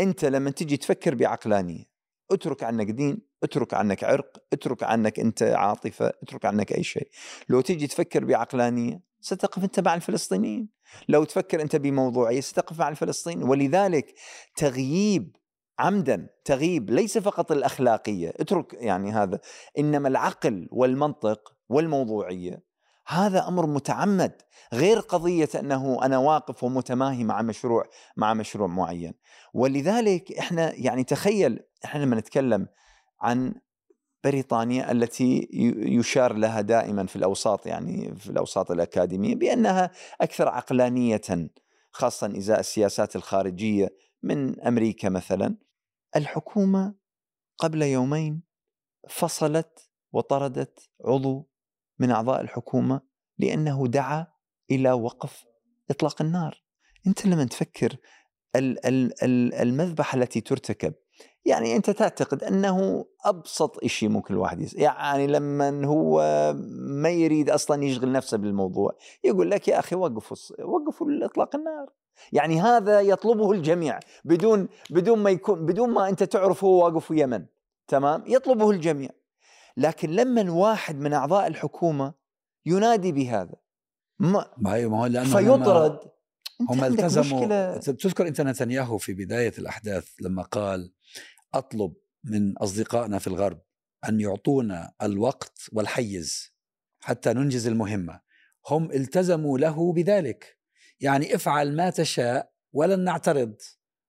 أنت 0.00 0.24
لما 0.24 0.50
تجي 0.50 0.76
تفكر 0.76 1.14
بعقلانية 1.14 1.84
اترك 2.30 2.62
عنك 2.62 2.90
دين 2.90 3.18
اترك 3.42 3.74
عنك 3.74 4.04
عرق 4.04 4.36
اترك 4.52 4.82
عنك 4.82 5.20
أنت 5.20 5.42
عاطفة 5.42 6.12
اترك 6.22 6.44
عنك 6.44 6.72
أي 6.72 6.82
شيء. 6.82 7.08
لو 7.48 7.60
تجي 7.60 7.86
تفكر 7.86 8.24
بعقلانية 8.24 9.00
ستقف 9.20 9.64
أنت 9.64 9.80
مع 9.80 9.94
الفلسطينيين. 9.94 10.68
لو 11.08 11.24
تفكر 11.24 11.62
أنت 11.62 11.76
بموضوعية 11.76 12.40
ستقف 12.40 12.78
مع 12.78 12.88
الفلسطينيين. 12.88 13.48
ولذلك 13.48 14.14
تغييب 14.56 15.36
عمدا 15.78 16.26
تغييب 16.44 16.90
ليس 16.90 17.18
فقط 17.18 17.52
الأخلاقية 17.52 18.32
اترك 18.36 18.74
يعني 18.74 19.12
هذا 19.12 19.40
إنما 19.78 20.08
العقل 20.08 20.68
والمنطق 20.72 21.52
والموضوعية. 21.68 22.62
هذا 23.06 23.48
أمر 23.48 23.66
متعمد 23.66 24.32
غير 24.72 25.00
قضية 25.00 25.48
أنه 25.60 25.98
أنا 26.02 26.18
واقف 26.18 26.64
ومتماهي 26.64 27.24
مع 27.24 27.42
مشروع 27.42 27.84
مع 28.16 28.34
مشروع 28.34 28.68
معين. 28.68 29.14
ولذلك 29.54 30.32
إحنا 30.32 30.72
يعني 30.74 31.04
تخيل 31.04 31.60
إحنا 31.84 32.04
لما 32.04 32.16
نتكلم 32.16 32.66
عن 33.20 33.54
بريطانيا 34.24 34.92
التي 34.92 35.48
يشار 35.86 36.32
لها 36.32 36.60
دائما 36.60 37.06
في 37.06 37.16
الأوساط 37.16 37.66
يعني 37.66 38.14
في 38.16 38.30
الأوساط 38.30 38.70
الأكاديمية 38.70 39.34
بأنها 39.34 39.90
أكثر 40.20 40.48
عقلانية 40.48 41.20
خاصه 41.90 42.26
إزاء 42.36 42.60
السياسات 42.60 43.16
الخارجية 43.16 43.88
من 44.22 44.60
أمريكا 44.60 45.08
مثلا. 45.08 45.65
الحكومة 46.16 46.94
قبل 47.58 47.82
يومين 47.82 48.42
فصلت 49.08 49.90
وطردت 50.12 50.90
عضو 51.04 51.48
من 51.98 52.10
أعضاء 52.10 52.40
الحكومة 52.40 53.00
لأنه 53.38 53.86
دعا 53.86 54.26
إلى 54.70 54.92
وقف 54.92 55.44
إطلاق 55.90 56.22
النار. 56.22 56.62
أنت 57.06 57.26
لما 57.26 57.44
تفكر 57.44 57.96
ال- 58.56 58.86
ال- 58.86 59.24
ال- 59.24 59.54
المذبحة 59.54 60.18
التي 60.18 60.40
ترتكب 60.40 60.94
يعني 61.44 61.76
أنت 61.76 61.90
تعتقد 61.90 62.44
أنه 62.44 63.04
أبسط 63.24 63.84
شيء 63.84 64.08
ممكن 64.08 64.34
الواحد 64.34 64.60
يس... 64.60 64.74
يعني 64.74 65.26
لما 65.26 65.86
هو 65.86 66.22
ما 67.02 67.10
يريد 67.10 67.50
أصلا 67.50 67.84
يشغل 67.84 68.12
نفسه 68.12 68.36
بالموضوع 68.38 68.96
يقول 69.24 69.50
لك 69.50 69.68
يا 69.68 69.78
أخي 69.78 69.96
وقفوا 69.96 70.36
وقفوا 70.64 71.06
اطلاق 71.22 71.56
النار. 71.56 71.86
يعني 72.32 72.60
هذا 72.60 73.00
يطلبه 73.00 73.52
الجميع. 73.52 74.00
بدون 74.24 74.68
بدون 74.90 75.18
ما 75.18 75.30
يكون 75.30 75.66
بدون 75.66 75.90
ما 75.90 76.08
أنت 76.08 76.22
تعرف 76.22 76.64
هو 76.64 76.84
واقف 76.84 77.06
في 77.06 77.20
يمن 77.22 77.46
تمام؟ 77.88 78.24
يطلبه 78.26 78.70
الجميع. 78.70 79.10
لكن 79.76 80.10
لما 80.10 80.50
واحد 80.52 80.96
من 81.00 81.12
أعضاء 81.12 81.46
الحكومة 81.46 82.14
ينادي 82.66 83.12
بهذا 83.12 83.54
ما 84.18 84.46
ما 84.58 84.84
هو 84.84 85.06
لأنه 85.06 85.38
هم- 85.38 85.58
فيطرد. 85.58 85.98
هم 86.70 86.84
التزموا 86.84 87.40
مشكلة. 87.40 87.76
بتذكر 87.76 88.28
أنت 88.28 88.40
نتنياهو 88.40 88.98
في 88.98 89.14
بداية 89.14 89.52
الأحداث 89.58 90.08
لما 90.20 90.42
قال 90.42 90.92
أطلب 91.54 91.92
من 92.24 92.58
أصدقائنا 92.58 93.18
في 93.18 93.26
الغرب 93.26 93.60
أن 94.08 94.20
يعطونا 94.20 94.92
الوقت 95.02 95.58
والحيز 95.72 96.52
حتى 97.00 97.32
ننجز 97.32 97.66
المهمة. 97.66 98.20
هم 98.68 98.90
التزموا 98.90 99.58
له 99.58 99.92
بذلك. 99.92 100.55
يعني 101.00 101.34
افعل 101.34 101.76
ما 101.76 101.90
تشاء 101.90 102.50
ولن 102.72 103.04
نعترض 103.04 103.54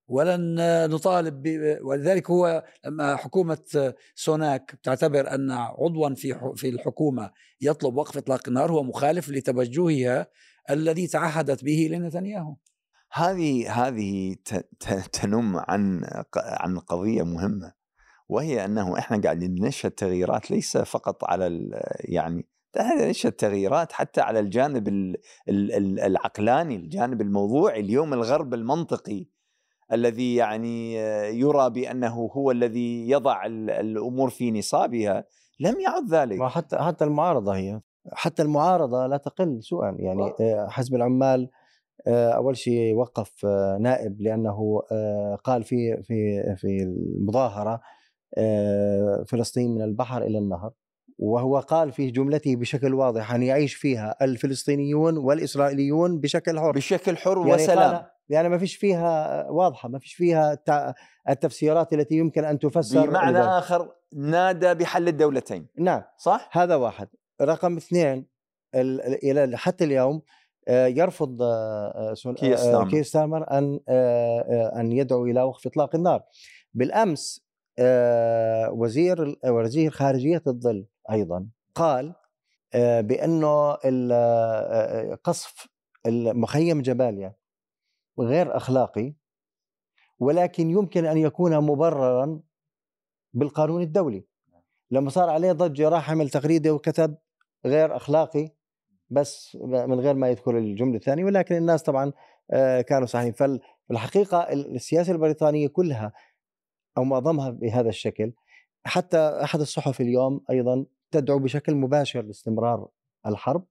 ولن 0.08 0.56
نطالب 0.90 1.42
ب... 1.44 1.78
ولذلك 1.82 2.30
هو 2.30 2.64
لما 2.86 3.16
حكومة 3.16 3.94
سوناك 4.16 4.80
تعتبر 4.84 5.34
أن 5.36 5.52
عضوا 5.52 6.16
في 6.16 6.54
في 6.56 6.70
الحكومة 6.70 7.32
يطلب 7.62 7.96
وقف 7.96 8.18
إطلاق 8.18 8.42
النار 8.48 8.72
هو 8.72 8.84
مخالف 8.84 9.30
لتوجهها 9.30 10.28
الذي 10.70 11.08
تعهدت 11.08 11.64
به 11.64 11.88
لنتنياهو. 11.92 12.56
هذه 13.12 13.72
هذه 13.72 14.36
تنم 15.12 15.58
عن 15.58 16.02
عن 16.36 16.80
قضية 16.80 17.24
مهمة 17.24 17.74
وهي 18.30 18.66
أنه 18.66 19.00
إحنا 19.00 19.22
قاعدين 19.22 19.56
نشهد 19.66 19.92
تغييرات 19.92 20.52
ليس 20.52 20.78
فقط 20.78 21.24
على 21.24 21.70
يعني 22.00 22.48
نشهد 22.82 23.32
تغييرات 23.32 23.92
حتى 23.92 24.22
على 24.22 24.40
الجانب 24.40 24.88
ال- 24.88 25.16
ال- 25.50 25.72
ال- 25.74 26.00
العقلاني 26.00 26.76
الجانب 26.76 27.22
الموضوعي 27.22 27.80
اليوم 27.80 28.14
الغرب 28.14 28.54
المنطقي 28.54 29.26
الذي 29.94 30.36
يعني 30.36 30.94
يرى 31.40 31.70
بأنه 31.70 32.30
هو 32.34 32.52
الذي 32.52 33.10
يضع 33.10 33.46
ال- 33.46 33.70
الأمور 33.70 34.30
في 34.30 34.52
نصابها 34.52 35.24
لم 35.60 35.80
يعد 35.80 36.10
ذلك. 36.10 36.44
حتى 36.44 36.78
حتى 36.78 37.06
المعارضة 37.06 37.56
هي. 37.56 37.82
حتى 38.14 38.42
المعارضة 38.42 39.08
لا 39.08 39.18
تقل 39.18 39.64
سوءا. 39.64 39.96
يعني 40.00 40.34
آه، 40.42 40.68
حزب 40.70 40.96
العمال 40.96 41.50
آه، 42.08 42.30
أول 42.32 42.58
شيء 42.58 42.96
وقف 42.96 43.46
آه، 43.46 43.78
نائب 43.82 44.22
لأنه 44.22 44.82
قال 45.44 45.64
في 45.64 46.04
في 46.04 46.44
في 46.58 46.84
المظاهرة 46.84 47.82
فلسطين 49.28 49.76
من 49.76 49.82
البحر 49.82 50.22
إلى 50.22 50.38
النهر. 50.38 50.72
وهو 51.18 51.60
قال 51.60 51.92
في 51.92 52.12
جملته 52.12 52.56
بشكل 52.56 52.94
واضح 52.94 53.34
أن 53.34 53.44
يعيش 53.44 53.76
فيها 53.76 54.16
الفلسطينيون 54.22 55.18
والإسرائيليون 55.18 56.20
بشكل 56.20 56.60
حر 56.60 56.72
بشكل 56.72 57.18
حر 57.18 57.48
يعني 57.48 57.64
وسلام 57.64 58.06
يعني 58.30 58.50
ما 58.50 58.58
فيش 58.58 58.76
فيها 58.76 59.46
واضحة 59.50 59.90
ما 59.90 60.00
فيش 60.00 60.14
فيها 60.14 60.58
التفسيرات 61.30 61.94
التي 61.94 62.16
يمكن 62.16 62.46
أن 62.46 62.60
تفسر 62.60 63.08
بمعنى 63.08 63.32
لذلك. 63.32 63.48
آخر 63.48 63.92
نادى 64.14 64.74
بحل 64.74 65.08
الدولتين 65.08 65.68
نعم 65.78 66.04
صح؟ 66.18 66.50
هذا 66.52 66.76
واحد 66.76 67.08
رقم 67.42 67.78
اثنين 67.78 68.26
إلى 68.76 69.58
حتى 69.58 69.84
اليوم 69.84 70.22
آه، 70.68 70.88
يرفض 70.88 71.42
آه، 71.42 72.14
آه، 72.28 72.86
كير 72.90 73.04
ستارمر. 73.04 73.46
آه، 73.52 74.80
أن 74.80 74.92
يدعو 74.92 75.26
إلى 75.26 75.42
وقف 75.42 75.68
إطلاق 75.68 75.96
النار 75.96 76.24
بالأمس 76.74 77.48
آه، 77.80 78.72
وزير 78.72 79.36
وزير 79.46 79.92
خارجية 79.92 80.42
الظل 80.48 80.86
أيضا. 81.12 81.50
قال 81.76 82.16
آه، 82.74 83.02
بأنه 83.02 83.48
آه، 83.48 83.80
آه، 84.14 85.16
قصف 85.24 85.68
المخيم 86.06 86.82
جباليا 86.82 87.36
غير 88.20 88.58
أخلاقي 88.58 89.14
ولكن 90.20 90.70
يمكن 90.70 91.06
أن 91.06 91.18
يكون 91.18 91.58
مبررا 91.58 92.42
بالقانون 93.34 93.82
الدولي. 93.82 94.26
لما 94.92 95.10
صار 95.10 95.30
عليه 95.30 95.52
ضجة 95.52 95.90
راح 95.90 96.12
عمل 96.12 96.30
تغريدة 96.30 96.74
وكتب 96.74 97.18
غير 97.66 97.96
أخلاقي 97.96 98.50
بس 99.10 99.58
من 99.62 100.00
غير 100.00 100.14
ما 100.14 100.30
يذكر 100.30 100.58
الجملة 100.58 100.96
الثانية. 100.96 101.26
ولكن 101.26 101.56
الناس 101.56 101.84
طبعا 101.84 102.14
كانوا 102.82 103.06
صحيحين. 103.06 103.60
فالحقيقة 103.90 104.54
السياسة 104.54 105.12
البريطانية 105.12 105.68
كلها 105.68 106.14
أو 106.98 107.04
معظمها 107.04 107.50
بهذا 107.50 107.90
الشكل 107.90 108.34
حتى 108.86 109.18
أحد 109.18 109.60
الصحف 109.60 110.02
اليوم 110.02 110.42
أيضا 110.50 110.86
تدعو 111.12 111.40
بشكل 111.40 111.76
مباشر 111.76 112.22
لاستمرار 112.22 112.88
الحرب. 113.26 113.66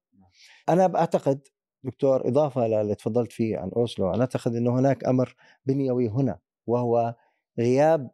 أنا 0.68 0.86
بعتقد 0.86 1.40
دكتور 1.84 2.28
إضافة 2.28 2.66
للي 2.66 2.94
تفضلت 2.94 3.32
فيه 3.32 3.58
عن 3.58 3.70
أوسلو 3.76 4.14
أنا 4.14 4.20
أعتقد 4.20 4.54
إنه 4.54 4.78
هناك 4.78 5.04
أمر 5.04 5.34
بنيوي 5.66 6.08
هنا 6.08 6.38
وهو 6.66 7.14
غياب 7.58 8.10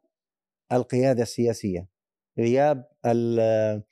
القيادة 0.72 1.22
السياسية 1.22 1.88
غياب 2.38 2.84
ال- 3.06 3.82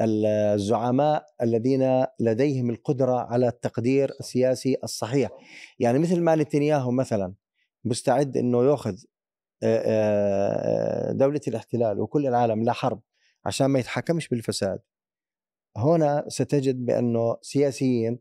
ال- 0.00 0.26
الزعماء 0.26 1.26
الذين 1.42 2.06
لديهم 2.20 2.70
القدرة 2.70 3.20
على 3.20 3.48
التقدير 3.48 4.10
السياسي 4.20 4.76
الصحيح. 4.84 5.30
يعني 5.78 5.98
مثل 5.98 6.20
ما 6.20 6.34
نتنياهو 6.34 6.90
مثلا 6.90 7.34
مستعد 7.84 8.36
إنه 8.36 8.64
يأخذ 8.64 8.96
دولة 11.18 11.40
الاحتلال 11.48 12.00
وكل 12.00 12.26
العالم 12.26 12.64
لحرب 12.64 13.00
عشان 13.44 13.66
ما 13.66 13.78
يتحكمش 13.78 14.28
بالفساد. 14.28 14.78
هنا 15.76 16.24
ستجد 16.28 16.84
بأنه 16.84 17.36
سياسيين 17.42 18.18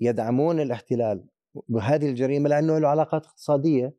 يدعمون 0.00 0.60
الاحتلال 0.60 1.24
بهذه 1.68 2.08
الجريمة 2.08 2.48
لأنه 2.48 2.78
له 2.78 2.88
علاقات 2.88 3.26
اقتصادية. 3.26 3.94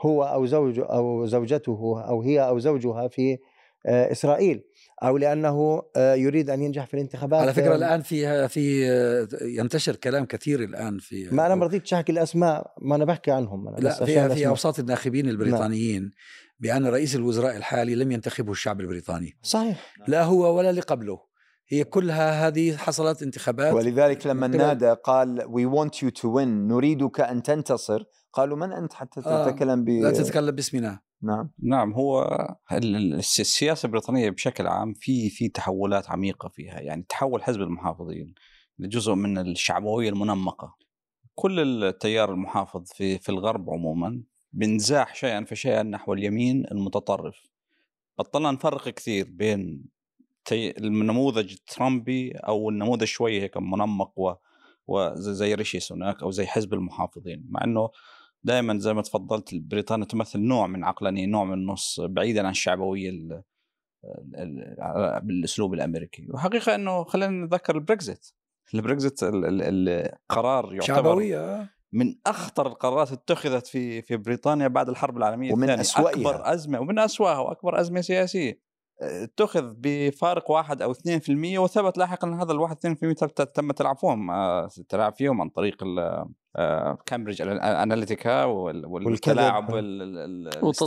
هو 0.00 0.24
أو 0.24 0.46
زوجه 0.46 0.84
أو 0.84 1.26
زوجته 1.26 2.04
أو 2.08 2.22
هي 2.22 2.40
أو 2.40 2.58
زوجها 2.58 3.08
في 3.08 3.38
آه، 3.86 4.12
إسرائيل. 4.12 4.64
أو 5.02 5.16
لأنه 5.16 5.82
آه، 5.96 6.14
يريد 6.14 6.50
أن 6.50 6.62
ينجح 6.62 6.86
في 6.86 6.94
الانتخابات. 6.94 7.40
على 7.40 7.52
فكرة 7.52 7.72
آه، 7.72 7.76
الآن 7.76 8.02
في 8.02 8.48
في 8.48 8.82
ينتشر 9.42 9.96
كلام 9.96 10.24
كثير 10.24 10.62
الآن 10.64 10.98
في 10.98 11.28
ما 11.30 11.46
أنا 11.46 11.54
ما 11.54 11.64
رضيتش 11.66 11.94
أحكي 11.94 12.12
الأسماء 12.12 12.74
ما 12.82 12.96
أنا 12.96 13.04
بحكي 13.04 13.30
عنهم 13.30 13.68
أنا 13.68 13.76
لا 13.76 14.04
في 14.04 14.34
في. 14.34 14.46
أوساط 14.46 14.78
الناخبين 14.78 15.28
البريطانيين. 15.28 16.12
بأن 16.60 16.86
رئيس 16.86 17.16
الوزراء 17.16 17.56
الحالي 17.56 17.94
لم 17.94 18.12
ينتخبه 18.12 18.52
الشعب 18.52 18.80
البريطاني. 18.80 19.38
صحيح. 19.42 19.94
لا 20.08 20.24
هو 20.24 20.56
ولا 20.58 20.70
اللي 20.70 20.80
قبله. 20.80 21.28
هي 21.68 21.84
كلها 21.84 22.46
هذه 22.48 22.76
حصلت 22.76 23.22
انتخابات. 23.22 23.74
ولذلك 23.74 24.26
لما 24.26 24.46
نادى 24.46 24.90
قال 24.90 25.44
وي 25.48 25.70
want 25.70 25.90
you 25.94 26.10
to 26.20 26.24
win. 26.24 26.48
نريدك 26.48 27.20
أن 27.20 27.42
تنتصر. 27.42 28.04
قالوا 28.32 28.56
من 28.56 28.72
أنت 28.72 28.92
حتى 28.92 29.20
آه، 29.26 29.50
تتكلم 29.50 29.84
ب 29.84 29.88
لا 29.88 30.10
تتكلم 30.10 30.50
باسمنا. 30.50 31.00
نعم. 31.22 31.50
نعم 31.62 31.92
هو 31.92 32.22
ال- 32.72 32.96
ال- 32.96 33.14
الس- 33.14 33.40
السياسة 33.40 33.86
البريطانية 33.86 34.30
بشكل 34.30 34.66
عام 34.66 34.92
في 34.94 35.30
في 35.30 35.48
تحولات 35.48 36.10
عميقة 36.10 36.48
فيها. 36.48 36.80
يعني 36.80 37.06
تحول 37.08 37.42
حزب 37.42 37.60
المحافظين 37.60 38.34
لجزء 38.78 39.14
من 39.14 39.38
الشعبوية 39.38 40.08
المنمقة. 40.08 40.76
كل 41.34 41.84
التيار 41.84 42.32
المحافظ 42.32 42.84
في 42.94 43.18
في 43.18 43.28
الغرب 43.28 43.70
عموما 43.70 44.22
بتنزاح 44.52 45.14
شيئا 45.14 45.44
فشيئا 45.44 45.82
نحو 45.82 46.12
اليمين 46.12 46.66
المتطرف. 46.72 47.50
بطلنا 48.18 48.50
نفرق 48.50 48.88
كثير 48.88 49.26
بين. 49.30 49.84
النموذج 50.52 51.52
الترامبي 51.52 52.32
أو 52.32 52.70
النموذج 52.70 53.04
شوي 53.04 53.40
هيك 53.40 53.56
منمق 53.56 54.18
و... 54.18 54.34
وزي 54.86 55.34
زي 55.34 55.54
ريشي 55.54 55.80
سوناك 55.80 56.22
أو 56.22 56.30
زي 56.30 56.46
حزب 56.46 56.74
المحافظين 56.74 57.46
مع 57.48 57.64
إنه 57.64 57.90
دائما 58.44 58.78
زي 58.78 58.94
ما 58.94 59.02
تفضلت 59.02 59.54
بريطانيا 59.54 60.04
تمثل 60.04 60.40
نوع 60.40 60.66
من 60.66 60.84
عقلانية 60.84 61.26
نوع 61.26 61.44
من 61.44 61.54
النص 61.54 62.00
بعيدا 62.00 62.44
عن 62.44 62.50
الشعبوية 62.50 63.10
ال... 63.10 63.42
ال... 64.34 64.76
ال... 64.80 65.20
بالأسلوب 65.22 65.74
الأمريكي. 65.74 66.26
وحقيقة 66.30 66.74
إنه 66.74 67.04
خلينا 67.04 67.44
نتذكر 67.44 67.76
البريكزيت. 67.76 68.26
البريكزيت 68.74 69.22
ال... 69.22 69.44
ال... 69.44 69.88
القرار 69.88 70.74
يعتبر 70.74 70.86
شعبوية 70.86 71.70
من 71.92 72.14
أخطر 72.26 72.66
القرارات 72.66 73.12
اتخذت 73.12 73.66
في 73.66 74.02
في 74.02 74.16
بريطانيا 74.16 74.68
بعد 74.68 74.88
الحرب 74.88 75.16
العالمية 75.16 75.52
ومن 75.52 75.62
الثانية 75.62 75.80
أسوأها. 75.80 76.10
أكبر 76.10 76.52
أزمة 76.54 76.80
ومن 76.80 76.98
أسوأها 76.98 77.38
وأكبر 77.38 77.80
أزمة 77.80 78.00
سياسية 78.00 78.60
اتخذ 79.02 79.74
بفارق 79.78 80.50
واحد 80.50 80.82
أو 80.82 80.92
2% 80.94 81.58
وثبت 81.58 81.98
لاحقا 81.98 82.28
أن 82.28 82.34
هذا 82.40 82.52
الواحد 82.52 82.76
2% 82.76 83.12
تم- 83.14 83.44
تم 83.44 83.72
تلعب 83.72 83.96
فيهم 83.98 84.30
آه، 84.30 84.68
تلعب 84.88 85.14
فيهم 85.14 85.40
عن 85.40 85.48
طريق 85.48 85.82
ال- 85.82 86.24
آه، 86.56 86.98
كامبريدج 87.06 87.42
اناليتيكا 87.42 88.44
وال- 88.44 88.86
والتلاعب. 88.86 89.74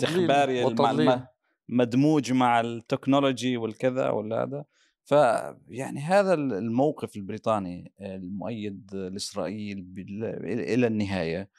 الاستخباري. 0.07 0.63
الم- 1.09 1.25
مدموج 1.69 2.31
مع 2.31 2.59
ال 2.60 2.68
technology 2.68 3.57
والكذا 3.57 4.09
ولا 4.09 4.43
هذا 4.43 4.63
فيعني 5.12 6.00
هذا 6.00 6.34
الموقف 6.34 7.15
البريطاني 7.15 7.91
المؤيد 8.02 8.95
لإسرائيل 8.95 9.86
إلى 10.45 10.88
النهاية. 10.88 11.50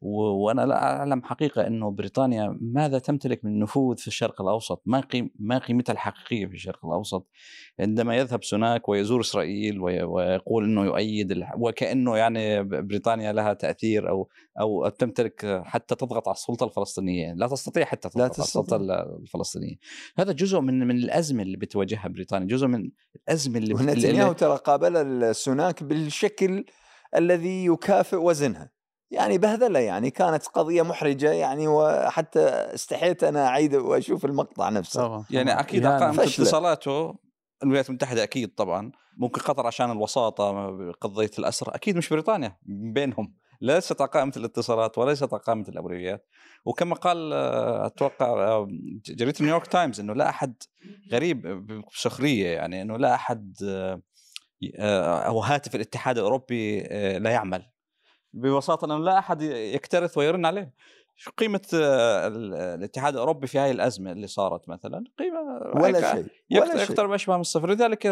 وأنا 0.00 0.60
لا 0.66 0.82
أعلم 0.82 1.22
حقيقة 1.24 1.66
إنه 1.66 1.90
بريطانيا 1.90 2.58
ماذا 2.60 2.98
تمتلك 2.98 3.44
من 3.44 3.58
نفوذ 3.58 3.96
في 3.96 4.06
الشرق 4.08 4.42
الأوسط؟ 4.42 4.82
ما 4.86 5.00
قيم 5.00 5.30
ما 5.38 5.58
قيمتها 5.58 5.92
الحقيقية 5.92 6.46
في 6.46 6.54
الشرق 6.54 6.86
الأوسط؟ 6.86 7.26
عندما 7.80 8.16
يذهب 8.16 8.44
سوناك 8.44 8.88
ويزور 8.88 9.20
إسرائيل 9.20 9.80
وي- 9.80 10.02
ويقول 10.02 10.64
إنه 10.64 10.84
يؤيد 10.84 11.44
وكأنه 11.58 12.16
يعني 12.16 12.62
بريطانيا 12.64 13.32
لها 13.32 13.52
تأثير 13.52 14.08
أو 14.08 14.28
أو 14.60 14.88
تمتلك 14.88 15.62
حتى 15.64 15.94
تضغط 15.94 16.28
على 16.28 16.34
السلطة 16.34 16.64
الفلسطينية. 16.66 17.34
لا 17.34 17.46
تستطيع 17.46 17.84
حتى 17.84 18.08
تضغط 18.08 18.18
لا 18.18 18.24
على 18.24 18.30
السلطة 18.30 18.76
تستطيع. 18.76 18.76
ال- 19.02 19.18
الفلسطينية. 19.22 19.74
هذا 20.18 20.32
جزء 20.32 20.60
من 20.60 20.86
من 20.86 20.96
الأزمة 20.96 21.42
اللي 21.42 21.56
بتواجهها 21.56 22.08
بريطانيا 22.08 22.46
جزء 22.46 22.66
من 22.66 22.90
الأزمة 23.16 23.58
اللي 23.58 23.74
ونتنياهو 23.74 24.32
ترى 24.32 24.56
قابل 24.56 24.96
السوناك 24.96 25.82
بالشكل 25.82 26.64
الذي 27.16 27.64
يكافئ 27.66 28.16
وزنها. 28.16 28.77
يعني 29.10 29.38
بهذلة 29.38 29.78
يعني 29.78 30.10
كانت 30.10 30.46
قضية 30.46 30.82
محرجة 30.82 31.32
يعني 31.32 31.68
وحتى 31.68 32.40
استحيت 32.48 33.24
أنا 33.24 33.46
أعيد 33.46 33.74
وأشوف 33.74 34.24
المقطع 34.24 34.68
نفسه 34.68 35.02
طبعا 35.02 35.24
يعني 35.30 35.60
أكيد. 35.60 35.86
قائمه 35.86 36.12
فشلة. 36.12 36.44
اتصالاته 36.44 37.14
الولايات 37.62 37.88
المتحدة 37.88 38.22
أكيد 38.22 38.54
طبعا 38.54 38.92
ممكن 39.16 39.40
قطر 39.40 39.66
عشان 39.66 39.90
الوساطة 39.90 40.70
بقضيه 40.70 41.30
الاسرى 41.38 41.74
أكيد 41.74 41.96
مش 41.96 42.08
بريطانيا 42.08 42.56
بينهم 42.66 43.34
ليست 43.60 44.00
على 44.00 44.10
قائمه 44.10 44.32
الاتصالات 44.36 44.98
وليست 44.98 45.32
على 45.32 45.42
قائمه 45.42 45.64
الأولويات 45.68 46.28
وكما 46.64 46.94
قال 46.94 47.32
آه، 47.32 47.86
أتوقع 47.86 48.26
آه، 48.26 48.68
جريده 49.06 49.38
نيويورك 49.40 49.66
تايمز 49.66 50.00
إنه 50.00 50.12
لا 50.12 50.28
أحد 50.28 50.54
غريب 51.12 51.66
بسخريه 51.92 52.48
يعني 52.48 52.82
إنه 52.82 52.96
لا 52.96 53.14
أحد 53.14 53.56
آه، 53.62 55.20
أو 55.20 55.40
هاتف 55.40 55.74
الاتحاد 55.74 56.18
الأوروبي 56.18 56.80
لا 57.18 57.30
يعمل 57.30 57.66
ببساطة 58.32 58.84
انه 58.84 58.98
لا 58.98 59.18
أحد 59.18 59.42
يكترث 59.42 60.18
ويرن 60.18 60.46
عليه. 60.46 60.74
شو 61.16 61.30
قيمة 61.30 61.60
آه، 61.74 62.26
ال- 62.28 62.54
الاتحاد 62.54 63.12
الأوروبي 63.14 63.46
في 63.46 63.58
هذه 63.58 63.70
الأزمة 63.70 64.12
اللي 64.12 64.26
صارت 64.26 64.68
مثلا؟ 64.68 65.04
قيمة 65.18 65.38
ولا 65.82 66.14
شيء 66.14 66.26
ولا 66.60 66.82
يقترب 66.82 67.12
اشبه 67.12 67.34
من 67.34 67.40
الصفر 67.40 67.70
لذلك 67.70 68.06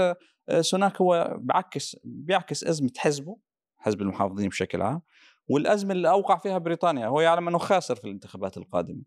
آه، 0.49 0.61
سوناك 0.61 1.01
هو 1.01 1.35
بعكس 1.39 1.97
بيعكس 2.05 2.65
أزمة 2.65 2.91
حزبه 2.97 3.37
حزب 3.79 4.03
المحافظين 4.03 4.49
بشكل 4.49 4.83
عام 4.83 5.03
والأزمة 5.49 5.93
اللي 5.93 6.11
أوقع 6.11 6.39
فيها 6.39 6.59
بريطانيا. 6.59 7.07
هو 7.07 7.21
يعلم 7.21 7.49
أنه 7.49 7.59
خاسر 7.59 7.95
في 7.95 8.05
الانتخابات 8.05 8.57
القادمة. 8.57 9.03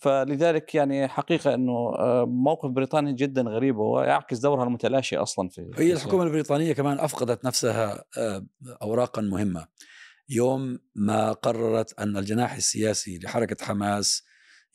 فلذلك 0.00 0.74
يعني 0.74 1.08
حقيقة 1.08 1.54
أنه 1.54 1.72
آه، 1.98 2.24
موقف 2.28 2.70
بريطانيا 2.70 3.12
جدا 3.12 3.42
غريب 3.42 3.76
وهو 3.76 4.00
يعكس 4.02 4.38
دورها 4.38 4.64
المتلاشي 4.64 5.16
أصلا 5.16 5.48
في 5.48 5.70
هي 5.76 5.92
الحكومة 5.92 6.22
البريطانية 6.22 6.72
كمان 6.72 6.98
أفقدت 7.00 7.44
نفسها 7.44 8.04
أوراقا 8.82 9.22
مهمة. 9.22 9.66
يوم 10.28 10.78
ما 10.94 11.32
قررت 11.32 12.00
أن 12.00 12.16
الجناح 12.16 12.54
السياسي 12.56 13.18
لحركة 13.18 13.64
حماس 13.64 14.22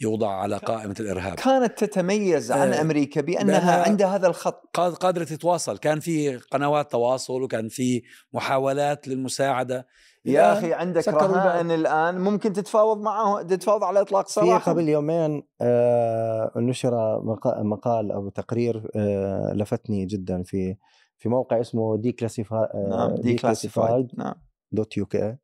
يوضع 0.02 0.30
على 0.30 0.58
قائمة 0.58 0.96
الإرهاب. 1.00 1.36
كانت 1.36 1.84
تتميز 1.84 2.52
عن 2.52 2.74
آه، 2.74 2.82
أمريكا 2.82 3.22
بأنها 3.22 3.84
بأنها- 3.84 3.88
عندها 3.88 4.16
هذا 4.16 4.28
الخط. 4.28 4.70
قاد- 4.74 4.94
قادرة 4.94 5.24
تتواصل. 5.24 5.78
كان 5.78 6.00
في 6.00 6.38
قنوات 6.38 6.92
تواصل 6.92 7.42
وكان 7.44 7.68
في 7.70 8.02
محاولات 8.34 9.08
للمساعدة. 9.08 9.88
يا 10.26 10.54
أخي 10.58 10.74
عندك. 10.74 11.08
رهائن 11.08 11.72
الآن. 11.72 12.18
ممكن 12.20 12.54
تتفاوض 12.54 13.02
معه 13.02 13.42
تتفاوض 13.42 13.84
على 13.84 14.02
إطلاق 14.02 14.28
في 14.28 14.34
سراح 14.34 14.70
قبل 14.70 14.90
يومين 14.90 15.44
آه، 15.62 16.52
نشر 16.56 17.22
مقا- 17.22 17.64
مقال 17.64 18.12
أو 18.12 18.30
تقرير 18.30 18.90
آه، 18.96 19.54
لفتني 19.56 20.06
جدا 20.06 20.44
في 20.44 20.76
في 21.18 21.30
موقع 21.30 21.60
اسمه 21.62 21.98
Declassified 21.98 22.70
نعم 22.90 23.16
Declassified 23.16 24.08
نعم. 24.18 24.34
dot 24.72 24.98
UK 24.98 25.38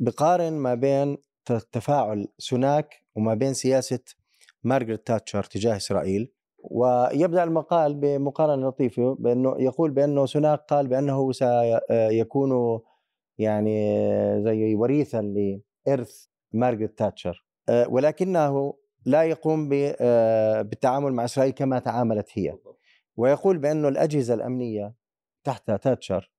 بقارن 0.00 0.52
ما 0.52 0.74
بين 0.74 1.16
تفاعل 1.72 2.28
سوناك 2.38 2.94
وما 3.16 3.34
بين 3.34 3.54
سياسة 3.54 4.00
مارغريت 4.64 5.06
تاتشر 5.06 5.44
تجاه 5.44 5.76
إسرائيل 5.76 6.32
ويبدأ 6.58 7.44
المقال 7.44 7.94
بمقارنة 7.94 8.68
لطيفة 8.68 9.14
بأنه 9.14 9.54
يقول 9.58 9.90
بأنه 9.90 10.26
سوناك 10.26 10.60
قال 10.60 10.88
بأنه 10.88 11.32
سيكون 11.32 12.80
يعني 13.38 13.96
زي 14.44 14.74
وريثا 14.74 15.20
لإرث 15.86 16.26
مارغريت 16.52 16.98
تاتشر. 16.98 17.46
ولكنه 17.88 18.74
لا 19.06 19.22
يقوم 19.22 19.68
بالتعامل 19.68 21.12
مع 21.12 21.24
إسرائيل 21.24 21.52
كما 21.52 21.78
تعاملت 21.78 22.28
هي. 22.32 22.58
ويقول 23.16 23.58
بأنه 23.58 23.88
الأجهزة 23.88 24.34
الأمنية 24.34 24.94
تحت 25.44 25.70
تاتشر 25.70 26.30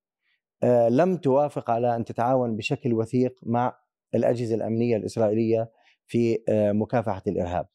لم 0.89 1.17
توافق 1.17 1.69
على 1.69 1.95
أن 1.95 2.06
تتعاون 2.06 2.56
بشكل 2.56 2.93
وثيق 2.93 3.36
مع 3.43 3.78
الأجهزة 4.15 4.56
الأمنية 4.56 4.97
الإسرائيلية 4.97 5.71
في 6.08 6.43
آه، 6.49 6.71
مكافحة 6.71 7.21
الإرهاب. 7.28 7.67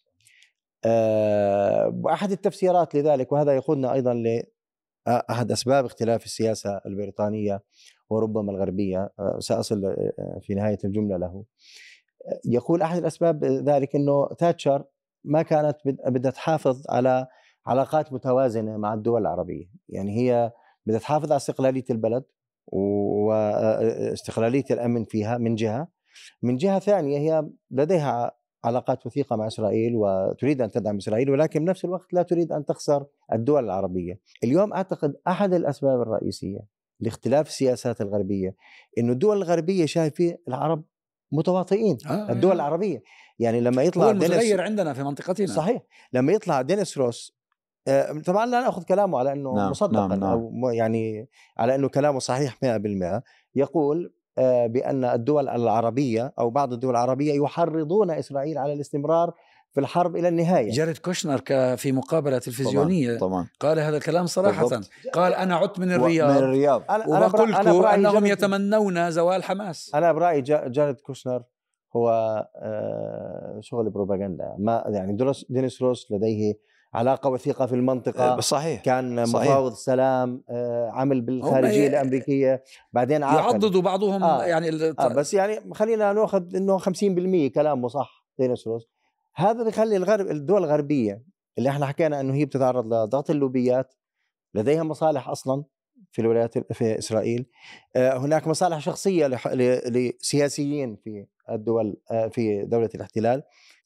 آه، 0.84 2.00
واحد 2.02 2.30
التفسيرات 2.30 2.94
لذلك 2.94 3.32
وهذا 3.32 3.54
يقودنا 3.56 3.92
أيضا 3.92 4.14
لاحد 5.06 5.52
أسباب 5.52 5.84
اختلاف 5.84 6.24
السياسة 6.24 6.80
البريطانية 6.86 7.62
وربما 8.10 8.52
الغربية 8.52 9.10
آه، 9.18 9.38
سأصل 9.38 9.84
آه، 9.84 10.40
في 10.42 10.54
نهاية 10.54 10.78
الجملة 10.84 11.16
له. 11.16 11.44
آه، 12.26 12.40
يقول 12.44 12.82
أحد 12.82 12.98
الأسباب 12.98 13.44
ذلك 13.44 13.96
إنه 13.96 14.28
تاتشر 14.38 14.84
ما 15.24 15.42
كانت 15.42 15.76
بد- 15.84 16.00
بدها 16.12 16.30
تحافظ 16.30 16.82
على 16.90 17.26
علاقات 17.66 18.12
متوازنة 18.12 18.76
مع 18.76 18.94
الدول 18.94 19.20
العربية، 19.20 19.66
يعني 19.88 20.16
هي 20.20 20.52
بدها 20.86 20.98
تحافظ 20.98 21.32
على 21.32 21.36
استقلالية 21.36 21.84
البلد 21.90 22.24
واستقلالية 22.72 24.64
الأمن 24.70 25.04
فيها 25.04 25.38
من 25.38 25.54
جهة 25.54 25.88
من 26.42 26.56
جهة 26.56 26.78
ثانية 26.78 27.18
هي 27.18 27.48
لديها 27.70 28.32
علاقات 28.64 29.06
وثيقة 29.06 29.36
مع 29.36 29.46
إسرائيل 29.46 29.92
وتريد 29.96 30.62
أن 30.62 30.70
تدعم 30.70 30.96
إسرائيل 30.96 31.30
ولكن 31.30 31.64
بنفس 31.64 31.84
الوقت 31.84 32.12
لا 32.12 32.22
تريد 32.22 32.52
أن 32.52 32.64
تخسر 32.64 33.06
الدول 33.32 33.64
العربية. 33.64 34.20
اليوم 34.44 34.72
أعتقد 34.72 35.14
أحد 35.28 35.54
الأسباب 35.54 36.00
الرئيسية 36.00 36.60
لاختلاف 37.00 37.48
السياسات 37.48 38.00
الغربية 38.00 38.54
إنه 38.98 39.12
الدول 39.12 39.36
الغربية 39.36 39.86
شايفة 39.86 40.38
العرب 40.48 40.84
متواطئين 41.32 41.98
آه، 42.06 42.32
الدول 42.32 42.50
آه. 42.50 42.54
العربية 42.54 43.02
يعني 43.38 43.60
لما 43.60 43.82
هو 43.82 43.86
يطلع 43.86 44.12
دينيس 44.12 44.24
المتغير 44.24 44.60
عندنا 44.60 44.92
في 44.92 45.02
منطقتنا 45.02 45.46
صحيح 45.46 45.82
لما 46.12 46.32
يطلع 46.32 46.62
دينيس 46.62 46.98
روس 46.98 47.37
طبعا 48.26 48.46
لا 48.46 48.60
نأخذ 48.60 48.82
كلامه 48.82 49.18
على 49.18 49.32
أنه 49.32 49.54
نعم، 49.54 49.70
مصدقا 49.70 50.06
نعم، 50.06 50.20
نعم. 50.20 50.30
أو 50.30 50.70
يعني 50.70 51.28
على 51.58 51.74
أنه 51.74 51.88
كلامه 51.88 52.18
صحيح 52.18 52.58
100% 52.64 53.22
يقول 53.54 54.12
آه، 54.38 54.66
بأن 54.66 55.04
الدول 55.04 55.48
العربية 55.48 56.32
أو 56.38 56.50
بعض 56.50 56.72
الدول 56.72 56.90
العربية 56.90 57.34
يحرضون 57.42 58.10
إسرائيل 58.10 58.58
على 58.58 58.72
الاستمرار 58.72 59.34
في 59.72 59.80
الحرب 59.80 60.16
إلى 60.16 60.28
النهاية. 60.28 60.70
جاريد 60.70 60.98
كوشنر 60.98 61.40
ك- 61.40 61.74
في 61.74 61.92
مقابلة 61.92 62.38
تلفزيونية 62.38 63.18
طبعا 63.18 63.46
قال 63.60 63.78
هذا 63.78 63.96
الكلام 63.96 64.26
صراحة. 64.26 64.60
بالضبط. 64.68 64.90
قال 65.12 65.34
أنا 65.34 65.56
عدت 65.56 65.78
من 65.78 65.86
من 65.88 65.94
الرياض. 65.94 66.30
الرياض. 66.36 66.82
أنا 66.90 67.04
أنا 67.04 67.16
أنا 67.16 67.24
لكم 67.26 67.52
برأيي 67.80 67.94
أنهم 67.94 68.12
جاريد- 68.12 68.32
يتمنون 68.32 69.10
زوال 69.10 69.44
حماس. 69.44 69.90
أنا 69.94 70.12
برأيي 70.12 70.40
جا- 70.40 70.68
جاريد 70.68 71.00
كوشنر 71.00 71.42
هو 71.96 72.10
آه، 72.56 73.58
شغل 73.60 73.90
بروباغندا. 73.90 74.54
ما 74.58 74.84
يعني 74.86 75.46
دينيس 75.50 75.82
روس 75.82 75.90
دينيس 75.90 76.04
روس 76.04 76.12
لديه 76.12 76.54
علاقة 76.94 77.30
وثيقة 77.30 77.66
في 77.66 77.74
المنطقة 77.74 78.36
آه، 78.36 78.40
صحيح 78.40 78.82
كان. 78.82 79.22
مفاوض 79.22 79.72
سلام 79.74 80.42
آه، 80.50 80.90
عمل 80.90 81.20
بالخارجية 81.20 81.86
الأمريكية 81.88 82.62
بعدين 82.92 83.22
عاقل 83.22 83.42
يعضدوا 83.52 83.82
بعضهم 83.82 84.24
آه. 84.24 84.44
يعني 84.44 84.68
آه 84.98 85.08
بس 85.08 85.34
يعني 85.34 85.74
خلينا 85.74 86.12
ناخذ 86.12 86.56
إنه 86.56 86.78
50% 86.78 87.52
كلامه 87.54 87.88
صح 87.88 88.26
دينيس 88.38 88.66
روس 88.66 88.88
هذا 89.34 89.64
بيخلي 89.64 89.96
الغرب 89.96 90.26
الدول 90.26 90.64
الغربية 90.64 91.22
اللي 91.58 91.68
إحنا 91.70 91.86
حكينا 91.86 92.20
إنه 92.20 92.34
هي 92.34 92.44
بتتعرض 92.44 92.94
لضغط 92.94 93.30
اللوبيات 93.30 93.94
لديها 94.54 94.82
مصالح 94.82 95.28
أصلا 95.28 95.64
في 96.12 96.20
الولايات 96.20 96.72
في 96.72 96.98
إسرائيل 96.98 97.46
آه، 97.96 98.16
هناك 98.18 98.46
مصالح 98.46 98.78
شخصية 98.78 99.26
لسياسيين 99.86 100.96
في 100.96 101.26
الدول 101.50 101.96
في 102.30 102.64
دولة 102.64 102.90
الاحتلال 102.94 103.42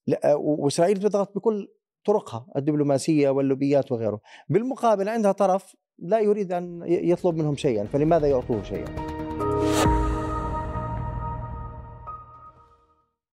لا- 0.07 0.35
وإسرائيل 0.35 0.95
بتضغط 0.99 1.35
بكل 1.37 1.69
طرقها 2.05 2.47
الدبلوماسية 2.57 3.31
واللوبيات 3.31 3.93
وغيره. 3.93 4.21
بالمقابل 4.49 5.09
عندها 5.09 5.33
طرف 5.33 5.77
لا 5.99 6.21
يريد 6.21 6.53
أن 6.53 6.83
يطلب 6.87 7.37
منهم 7.37 7.57
شيئا 7.57 7.85
فلماذا 7.85 8.27
يعطوه 8.27 8.62
شيئا؟ 8.62 9.12